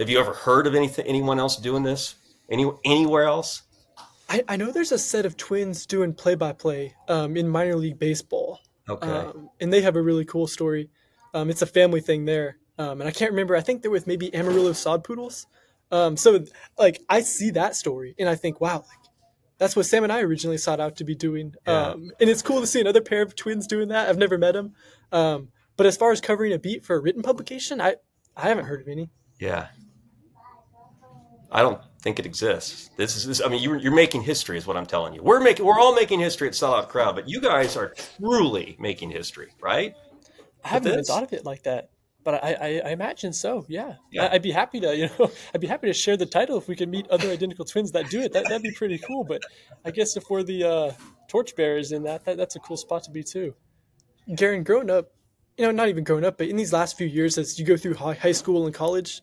Have 0.00 0.08
you 0.08 0.18
ever 0.18 0.32
heard 0.32 0.66
of 0.66 0.74
anything, 0.74 1.06
anyone 1.06 1.38
else 1.38 1.56
doing 1.56 1.82
this? 1.82 2.14
Any 2.50 2.70
anywhere 2.84 3.24
else? 3.24 3.62
I, 4.28 4.42
I 4.48 4.56
know 4.56 4.72
there's 4.72 4.92
a 4.92 4.98
set 4.98 5.26
of 5.26 5.36
twins 5.36 5.84
doing 5.84 6.14
play 6.14 6.34
by 6.34 6.52
play 6.52 6.94
in 7.08 7.48
minor 7.48 7.76
league 7.76 7.98
baseball. 7.98 8.60
Okay, 8.88 9.06
um, 9.06 9.50
and 9.60 9.72
they 9.72 9.82
have 9.82 9.94
a 9.96 10.02
really 10.02 10.24
cool 10.24 10.46
story. 10.46 10.88
Um, 11.34 11.50
it's 11.50 11.62
a 11.62 11.66
family 11.66 12.00
thing 12.00 12.24
there, 12.24 12.56
um, 12.78 13.00
and 13.00 13.08
I 13.08 13.12
can't 13.12 13.30
remember. 13.30 13.54
I 13.56 13.60
think 13.60 13.82
they're 13.82 13.90
with 13.90 14.06
maybe 14.06 14.34
Amarillo 14.34 14.72
sod 14.72 15.04
poodles. 15.04 15.46
Um, 15.92 16.16
so 16.16 16.44
like 16.76 17.00
I 17.08 17.20
see 17.20 17.50
that 17.50 17.76
story, 17.76 18.16
and 18.18 18.28
I 18.28 18.34
think, 18.34 18.60
wow, 18.60 18.78
like 18.78 19.12
that's 19.58 19.76
what 19.76 19.86
Sam 19.86 20.02
and 20.02 20.12
I 20.12 20.22
originally 20.22 20.58
sought 20.58 20.80
out 20.80 20.96
to 20.96 21.04
be 21.04 21.14
doing. 21.14 21.54
Yeah. 21.66 21.90
Um, 21.90 22.10
and 22.18 22.28
it's 22.28 22.42
cool 22.42 22.60
to 22.60 22.66
see 22.66 22.80
another 22.80 23.00
pair 23.00 23.22
of 23.22 23.36
twins 23.36 23.68
doing 23.68 23.88
that. 23.88 24.08
I've 24.08 24.18
never 24.18 24.38
met 24.38 24.52
them, 24.52 24.72
um, 25.12 25.50
but 25.76 25.86
as 25.86 25.96
far 25.96 26.10
as 26.10 26.20
covering 26.20 26.52
a 26.52 26.58
beat 26.58 26.84
for 26.84 26.96
a 26.96 27.00
written 27.00 27.22
publication, 27.22 27.80
I 27.80 27.96
I 28.36 28.48
haven't 28.48 28.64
heard 28.64 28.80
of 28.80 28.88
any. 28.88 29.10
yeah. 29.38 29.68
I 31.54 31.60
don't 31.60 31.82
think 32.00 32.18
it 32.18 32.24
exists. 32.24 32.88
This 32.96 33.14
is, 33.14 33.26
this, 33.26 33.42
I 33.42 33.48
mean, 33.48 33.62
you're, 33.62 33.76
you're 33.76 33.94
making 33.94 34.22
history, 34.22 34.56
is 34.56 34.66
what 34.66 34.78
I'm 34.78 34.86
telling 34.86 35.12
you. 35.12 35.22
We're 35.22 35.38
making, 35.38 35.66
we're 35.66 35.78
all 35.78 35.94
making 35.94 36.18
history 36.18 36.48
at 36.48 36.54
Sellout 36.54 36.88
Crowd, 36.88 37.14
but 37.14 37.28
you 37.28 37.42
guys 37.42 37.76
are 37.76 37.92
truly 38.18 38.74
making 38.80 39.10
history, 39.10 39.50
right? 39.60 39.94
I 40.64 40.68
haven't 40.68 40.92
even 40.92 41.04
thought 41.04 41.24
of 41.24 41.32
it 41.34 41.44
like 41.44 41.64
that, 41.64 41.90
but 42.24 42.42
I, 42.42 42.52
I, 42.52 42.82
I 42.86 42.90
imagine 42.90 43.32
so. 43.32 43.64
Yeah, 43.68 43.94
Yeah. 44.10 44.26
I, 44.26 44.34
I'd 44.34 44.42
be 44.42 44.52
happy 44.52 44.80
to, 44.80 44.96
you 45.00 45.08
know, 45.18 45.30
I'd 45.54 45.60
be 45.60 45.66
happy 45.66 45.86
to 45.88 45.92
share 45.92 46.16
the 46.16 46.26
title 46.26 46.56
if 46.58 46.68
we 46.68 46.76
could 46.76 46.88
meet 46.88 47.08
other 47.10 47.30
identical 47.30 47.64
twins 47.64 47.92
that 47.92 48.10
do 48.10 48.20
it. 48.20 48.32
That 48.32 48.44
that'd 48.44 48.62
be 48.62 48.72
pretty 48.72 48.98
cool. 48.98 49.24
But 49.24 49.42
I 49.84 49.90
guess 49.90 50.16
if 50.16 50.30
we're 50.30 50.42
the 50.42 50.64
uh, 50.64 50.92
torchbearers 51.28 51.92
in 51.92 52.02
that, 52.04 52.24
that, 52.24 52.36
that's 52.36 52.56
a 52.56 52.60
cool 52.60 52.76
spot 52.76 53.04
to 53.04 53.10
be 53.10 53.22
too. 53.22 53.54
Guerin, 54.36 54.62
growing 54.62 54.90
up, 54.90 55.10
you 55.58 55.64
know, 55.66 55.72
not 55.72 55.88
even 55.88 56.04
growing 56.04 56.24
up, 56.24 56.38
but 56.38 56.48
in 56.48 56.56
these 56.56 56.72
last 56.72 56.96
few 56.96 57.06
years, 57.06 57.36
as 57.38 57.58
you 57.58 57.64
go 57.64 57.76
through 57.76 57.94
hi- 57.94 58.14
high 58.14 58.32
school 58.32 58.66
and 58.66 58.74
college, 58.74 59.20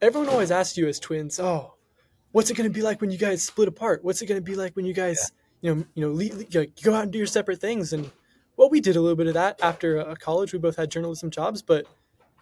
everyone 0.00 0.28
always 0.28 0.50
asks 0.50 0.76
you 0.76 0.86
as 0.86 1.00
twins, 1.00 1.40
"Oh, 1.40 1.74
what's 2.32 2.50
it 2.50 2.54
going 2.56 2.70
to 2.70 2.74
be 2.74 2.82
like 2.82 3.00
when 3.00 3.10
you 3.10 3.18
guys 3.18 3.42
split 3.42 3.66
apart? 3.66 4.04
What's 4.04 4.20
it 4.22 4.26
going 4.26 4.40
to 4.40 4.44
be 4.44 4.54
like 4.54 4.76
when 4.76 4.84
you 4.84 4.92
guys, 4.94 5.32
you 5.62 5.74
know, 5.74 5.84
you 5.94 6.02
know, 6.06 6.12
le- 6.12 6.34
le- 6.36 6.44
you 6.66 6.82
go 6.82 6.94
out 6.94 7.02
and 7.04 7.12
do 7.12 7.18
your 7.18 7.26
separate 7.26 7.60
things?" 7.60 7.92
And 7.92 8.10
well, 8.56 8.68
we 8.70 8.80
did 8.80 8.96
a 8.96 9.00
little 9.00 9.16
bit 9.16 9.26
of 9.26 9.34
that 9.34 9.58
after 9.62 9.98
uh, 9.98 10.14
college. 10.16 10.52
We 10.52 10.58
both 10.58 10.76
had 10.76 10.90
journalism 10.90 11.30
jobs, 11.30 11.62
but 11.62 11.86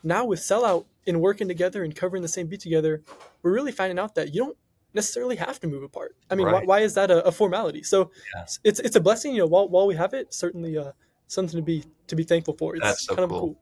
now 0.05 0.25
with 0.25 0.41
sellout 0.41 0.85
and 1.07 1.21
working 1.21 1.49
together 1.49 1.83
and 1.85 1.95
covering 1.95 2.23
the 2.23 2.29
same 2.29 2.47
beat 2.47 2.61
together, 2.61 3.03
we're 3.43 3.53
really 3.53 3.73
finding 3.73 3.99
out 3.99 4.15
that 4.15 4.35
you 4.35 4.45
don't 4.45 4.57
necessarily 4.93 5.37
have 5.37 5.59
to 5.61 5.67
move 5.67 5.83
apart. 5.83 6.15
I 6.31 6.35
mean, 6.35 6.47
Right. 6.47 6.55
why, 6.55 6.65
why 6.65 6.81
is 6.81 6.95
that 6.95 7.11
a, 7.11 7.25
a 7.25 7.33
formality? 7.33 7.83
So 7.83 8.11
Yeah. 8.35 8.45
it's 8.65 8.79
it's 8.81 8.97
a 8.97 9.01
blessing, 9.01 9.33
you 9.33 9.39
know. 9.41 9.47
While 9.47 9.69
while 9.69 9.87
we 9.87 9.95
have 9.97 10.15
it, 10.15 10.33
certainly 10.33 10.79
uh, 10.79 10.93
something 11.27 11.57
to 11.59 11.63
be 11.63 11.85
to 12.07 12.17
be 12.17 12.23
thankful 12.23 12.57
for. 12.57 12.77
It's 12.77 12.85
That's 12.85 13.05
so 13.07 13.17
kind 13.17 13.29
cool. 13.29 13.37
of 13.39 13.43
cool. 13.43 13.61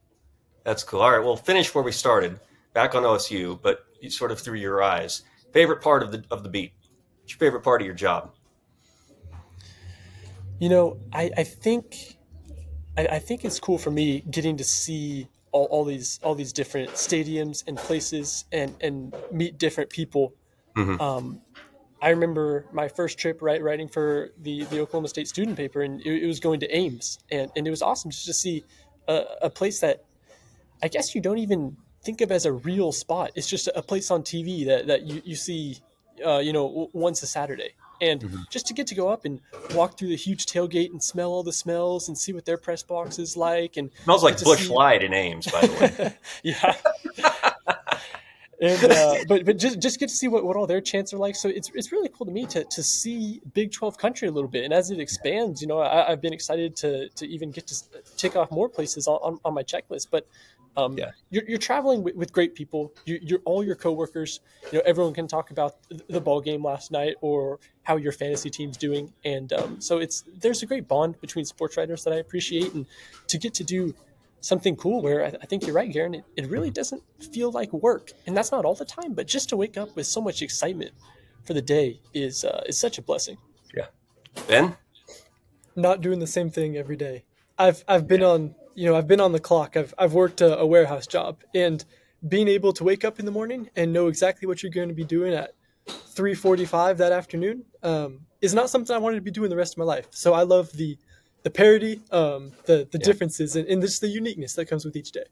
That's 0.65 0.85
cool. 0.85 1.01
All 1.01 1.11
right, 1.11 1.25
we'll 1.25 1.37
finish 1.37 1.75
where 1.75 1.83
we 1.83 1.93
started, 1.93 2.39
back 2.75 2.95
on 2.95 3.03
OSU, 3.03 3.61
but 3.63 3.87
sort 4.09 4.31
of 4.31 4.41
through 4.41 4.59
your 4.59 4.83
eyes. 4.83 5.23
Favorite 5.53 5.81
part 5.81 6.03
of 6.03 6.13
the 6.13 6.25
of 6.31 6.43
the 6.43 6.49
beat? 6.49 6.73
What's 7.21 7.33
your 7.33 7.39
favorite 7.39 7.63
part 7.63 7.81
of 7.81 7.87
your 7.87 7.95
job? 7.95 8.33
You 10.59 10.69
know, 10.69 10.99
I, 11.13 11.31
I 11.37 11.45
think 11.45 12.17
I, 12.97 13.07
I 13.07 13.19
think 13.19 13.45
it's 13.45 13.59
cool 13.59 13.79
for 13.79 13.91
me 13.91 14.21
getting 14.31 14.57
to 14.59 14.65
see 14.65 15.29
all, 15.53 15.67
all 15.67 15.85
these 15.85 16.19
all 16.23 16.35
these 16.35 16.53
different 16.53 16.91
stadiums 16.91 17.63
and 17.67 17.77
places 17.79 18.45
and 18.53 18.75
and 18.81 19.15
meet 19.31 19.59
different 19.59 19.91
people. 19.91 20.35
Mhm. 20.77 21.01
Um, 21.01 21.41
I 22.01 22.09
remember 22.11 22.67
my 22.73 22.89
first 22.89 23.19
trip 23.19 23.41
right 23.41 23.63
writing 23.63 23.89
for 23.89 24.31
the 24.43 24.65
the 24.65 24.81
Oklahoma 24.81 25.09
State 25.09 25.29
student 25.29 25.57
paper, 25.57 25.83
and 25.83 26.01
it, 26.01 26.25
it 26.25 26.27
was 26.27 26.41
going 26.41 26.61
to 26.61 26.77
Ames, 26.77 27.19
and 27.31 27.51
and 27.55 27.67
it 27.67 27.71
was 27.71 27.83
awesome 27.83 28.11
just 28.11 28.27
to 28.27 28.35
see 28.35 28.65
a, 29.07 29.25
a 29.43 29.51
place 29.51 29.81
that 29.81 30.05
I 30.83 30.89
guess 30.89 31.15
you 31.15 31.21
don't 31.21 31.39
even 31.39 31.77
think 32.03 32.21
of 32.21 32.33
as 32.33 32.45
a 32.47 32.53
real 32.53 32.91
spot. 32.91 33.31
It's 33.35 33.49
just 33.49 33.69
a 33.75 33.83
place 33.83 34.11
on 34.11 34.23
TV 34.23 34.67
that 34.67 34.87
that 34.89 35.03
you 35.07 35.23
you 35.25 35.37
see, 35.37 35.79
uh, 36.25 36.39
you 36.39 36.53
know, 36.53 36.91
once 36.93 37.23
a 37.23 37.27
Saturday. 37.27 37.75
And 38.03 38.21
Mhm. 38.21 38.51
just 38.51 38.67
to 38.67 38.75
get 38.75 38.89
to 38.89 38.95
go 38.97 39.09
up 39.09 39.25
and 39.25 39.41
walk 39.75 39.97
through 39.97 40.09
the 40.09 40.17
huge 40.17 40.45
tailgate 40.47 40.91
and 40.91 41.01
smell 41.03 41.31
all 41.31 41.45
the 41.45 41.53
smells 41.53 42.09
and 42.09 42.19
see 42.19 42.33
what 42.33 42.45
their 42.45 42.59
press 42.59 42.83
box 42.83 43.19
is 43.21 43.37
like, 43.37 43.77
and 43.77 43.91
smells 44.03 44.25
like 44.25 44.43
Bush 44.43 44.67
see- 44.67 44.75
Light 44.75 45.03
in 45.05 45.15
Ames, 45.15 45.47
by 45.47 45.61
the 45.61 45.73
way. 46.03 46.15
yeah. 46.43 46.75
and 48.61 48.93
uh, 48.93 49.15
but 49.29 49.45
but 49.45 49.57
just 49.57 49.81
just 49.81 49.99
get 50.01 50.09
to 50.09 50.15
see 50.15 50.29
what, 50.29 50.45
what 50.45 50.57
all 50.57 50.67
their 50.67 50.81
chants 50.81 51.13
are 51.15 51.19
like. 51.19 51.37
So 51.37 51.49
it's 51.49 51.71
it's 51.75 51.93
really 51.93 52.09
cool 52.09 52.27
to 52.27 52.33
me 52.33 52.47
to 52.47 52.65
to 52.65 52.83
see 52.83 53.41
Big 53.55 53.73
Twelve 53.73 53.97
country 53.99 54.29
a 54.29 54.33
little 54.33 54.51
bit, 54.51 54.65
and 54.65 54.73
as 54.73 54.91
it 54.91 55.01
expands, 55.01 55.61
you 55.63 55.69
know, 55.69 55.79
I, 55.79 56.11
I've 56.11 56.21
been 56.21 56.33
excited 56.33 56.77
to 56.77 57.09
to 57.11 57.27
even 57.27 57.51
get 57.51 57.67
to 57.69 57.77
tick 58.17 58.37
off 58.37 58.51
more 58.51 58.69
places 58.69 59.07
on, 59.09 59.17
on, 59.23 59.39
on 59.45 59.55
my 59.55 59.63
checklist. 59.63 60.09
But 60.11 60.27
um, 60.77 60.97
Yeah. 60.99 61.11
you're, 61.31 61.45
you're 61.49 61.59
traveling 61.59 62.03
with, 62.03 62.15
with 62.17 62.33
great 62.33 62.55
people. 62.55 62.93
You, 63.05 63.19
you're 63.23 63.41
all 63.45 63.63
your 63.65 63.75
coworkers. 63.77 64.41
You 64.71 64.79
know, 64.79 64.85
everyone 64.87 65.15
can 65.15 65.27
talk 65.29 65.51
about 65.51 65.77
the 66.09 66.21
ball 66.21 66.41
game 66.41 66.65
last 66.65 66.91
night 66.91 67.17
or 67.21 67.59
how 67.83 67.97
your 67.97 68.13
fantasy 68.13 68.49
team's 68.51 68.77
doing, 68.77 69.13
and 69.25 69.53
um, 69.53 69.81
so 69.81 69.99
it's 69.99 70.25
there's 70.41 70.63
a 70.63 70.67
great 70.67 70.87
bond 70.89 71.21
between 71.21 71.45
sports 71.45 71.77
writers 71.77 72.05
that 72.05 72.13
I 72.13 72.17
appreciate, 72.17 72.73
and 72.75 72.87
to 73.29 73.39
get 73.39 73.55
to 73.55 73.65
do 73.65 73.93
something 74.41 74.75
cool 74.77 75.03
where 75.03 75.25
I, 75.25 75.29
I 75.43 75.47
think 75.47 75.67
you're 75.67 75.75
right, 75.75 75.93
Guerin. 75.93 76.15
It, 76.15 76.25
it 76.37 76.49
really 76.49 76.71
doesn't 76.71 77.03
feel 77.33 77.51
like 77.53 77.73
work, 77.73 78.13
and 78.27 78.37
that's 78.37 78.53
not 78.53 78.65
all 78.65 78.75
the 78.75 78.85
time. 78.85 79.13
But 79.15 79.27
just 79.27 79.49
to 79.51 79.57
wake 79.57 79.77
up 79.77 79.95
with 79.97 80.07
so 80.07 80.21
much 80.21 80.43
excitement 80.43 80.93
for 81.45 81.55
the 81.55 81.63
day 81.63 82.01
is 82.15 82.45
uh, 82.45 82.63
is 82.67 82.79
such 82.79 82.99
a 82.99 83.03
blessing. 83.03 83.37
Yeah, 83.75 83.87
Ben, 84.47 84.77
Not 85.75 86.01
doing 86.01 86.19
the 86.21 86.27
same 86.27 86.51
thing 86.51 86.77
every 86.77 86.97
day. 86.97 87.25
I've 87.59 87.85
I've 87.89 88.07
been 88.07 88.23
on 88.23 88.55
you 88.75 88.87
know 88.87 88.97
I've 88.97 89.07
been 89.07 89.21
on 89.21 89.33
the 89.33 89.41
clock. 89.41 89.77
I've 89.77 89.95
I've 89.99 90.15
worked 90.15 90.41
a, 90.41 90.59
a 90.59 90.67
warehouse 90.67 91.07
job, 91.07 91.43
and 91.55 91.85
being 92.27 92.49
able 92.49 92.73
to 92.75 92.85
wake 92.85 93.05
up 93.05 93.19
in 93.19 93.27
the 93.27 93.33
morning 93.33 93.69
and 93.77 93.93
know 93.93 94.07
exactly 94.09 94.47
what 94.47 94.63
you're 94.63 94.73
going 94.73 94.89
to 94.89 94.95
be 94.95 95.05
doing 95.05 95.35
at 95.35 95.55
3:45 95.89 96.99
that 96.99 97.13
afternoon 97.13 97.65
um, 97.83 98.21
is 98.41 98.55
not 98.55 98.71
something 98.71 98.95
I 98.95 98.99
wanted 98.99 99.17
to 99.17 99.23
be 99.23 99.31
doing 99.31 99.51
the 99.51 99.57
rest 99.57 99.75
of 99.75 99.79
my 99.79 99.85
life. 99.85 100.07
So 100.11 100.33
I 100.33 100.43
love 100.43 100.73
the 100.73 100.99
the 101.43 101.51
parody, 101.51 102.01
um, 102.11 102.53
the 102.67 102.89
the 102.91 102.99
yeah. 102.99 103.05
differences, 103.05 103.57
and, 103.57 103.67
and 103.69 103.83
just 103.83 104.01
the 104.01 104.09
uniqueness 104.09 104.55
that 104.55 104.67
comes 104.67 104.85
with 104.85 104.97
each 104.97 105.13
day. 105.13 105.25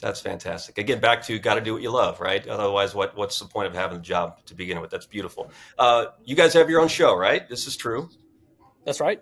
That's 0.00 0.20
fantastic. 0.20 0.78
Again, 0.78 1.00
back 1.00 1.22
to 1.24 1.38
got 1.40 1.54
to 1.54 1.60
do 1.60 1.72
what 1.72 1.82
you 1.82 1.90
love, 1.90 2.20
right? 2.20 2.46
Otherwise, 2.46 2.94
what 2.94 3.16
what's 3.16 3.38
the 3.38 3.46
point 3.46 3.66
of 3.66 3.74
having 3.74 3.98
a 3.98 4.02
job 4.02 4.44
to 4.46 4.54
begin 4.54 4.80
with? 4.80 4.90
That's 4.90 5.06
beautiful. 5.06 5.50
Uh, 5.78 6.06
you 6.24 6.36
guys 6.36 6.54
have 6.54 6.70
your 6.70 6.80
own 6.80 6.88
show, 6.88 7.16
right? 7.16 7.48
This 7.48 7.66
is 7.66 7.76
true. 7.76 8.08
That's 8.84 9.00
right. 9.00 9.20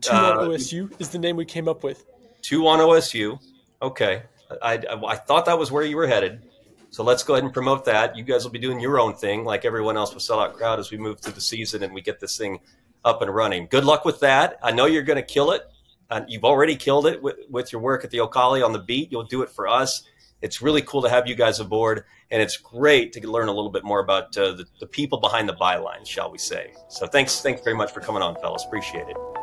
Two 0.00 0.10
uh, 0.10 0.38
OSU 0.38 1.00
is 1.00 1.10
the 1.10 1.18
name 1.18 1.36
we 1.36 1.44
came 1.44 1.68
up 1.68 1.84
with. 1.84 2.04
Two 2.44 2.66
on 2.66 2.78
OSU. 2.78 3.40
Okay, 3.80 4.22
I, 4.62 4.74
I, 4.74 5.12
I 5.12 5.16
thought 5.16 5.46
that 5.46 5.58
was 5.58 5.72
where 5.72 5.82
you 5.82 5.96
were 5.96 6.06
headed. 6.06 6.42
So 6.90 7.02
let's 7.02 7.22
go 7.22 7.32
ahead 7.32 7.42
and 7.42 7.54
promote 7.54 7.86
that. 7.86 8.14
You 8.18 8.22
guys 8.22 8.44
will 8.44 8.50
be 8.50 8.58
doing 8.58 8.80
your 8.80 9.00
own 9.00 9.14
thing, 9.14 9.46
like 9.46 9.64
everyone 9.64 9.96
else 9.96 10.12
with 10.12 10.22
Sellout 10.22 10.52
Crowd, 10.52 10.78
as 10.78 10.90
we 10.90 10.98
move 10.98 11.20
through 11.20 11.32
the 11.32 11.40
season 11.40 11.82
and 11.82 11.94
we 11.94 12.02
get 12.02 12.20
this 12.20 12.36
thing 12.36 12.60
up 13.02 13.22
and 13.22 13.34
running. 13.34 13.66
Good 13.70 13.86
luck 13.86 14.04
with 14.04 14.20
that. 14.20 14.58
I 14.62 14.72
know 14.72 14.84
you're 14.84 15.02
going 15.02 15.16
to 15.16 15.22
kill 15.22 15.52
it. 15.52 15.62
Uh, 16.10 16.20
you've 16.28 16.44
already 16.44 16.76
killed 16.76 17.06
it 17.06 17.22
with, 17.22 17.36
with 17.48 17.72
your 17.72 17.80
work 17.80 18.04
at 18.04 18.10
the 18.10 18.20
O'Colly 18.20 18.60
on 18.60 18.74
the 18.74 18.78
beat. 18.78 19.10
You'll 19.10 19.24
do 19.24 19.40
it 19.40 19.48
for 19.48 19.66
us. 19.66 20.02
It's 20.42 20.60
really 20.60 20.82
cool 20.82 21.00
to 21.00 21.08
have 21.08 21.26
you 21.26 21.34
guys 21.34 21.60
aboard, 21.60 22.04
and 22.30 22.42
it's 22.42 22.58
great 22.58 23.14
to 23.14 23.26
learn 23.26 23.48
a 23.48 23.52
little 23.52 23.70
bit 23.70 23.84
more 23.84 24.00
about 24.00 24.36
uh, 24.36 24.52
the, 24.52 24.66
the 24.80 24.86
people 24.86 25.18
behind 25.18 25.48
the 25.48 25.54
bylines, 25.54 26.06
shall 26.06 26.30
we 26.30 26.36
say. 26.36 26.74
So 26.90 27.06
thanks, 27.06 27.40
thanks 27.40 27.62
very 27.62 27.74
much 27.74 27.92
for 27.92 28.00
coming 28.00 28.20
on, 28.20 28.34
fellas. 28.36 28.64
Appreciate 28.66 29.08
it. 29.08 29.33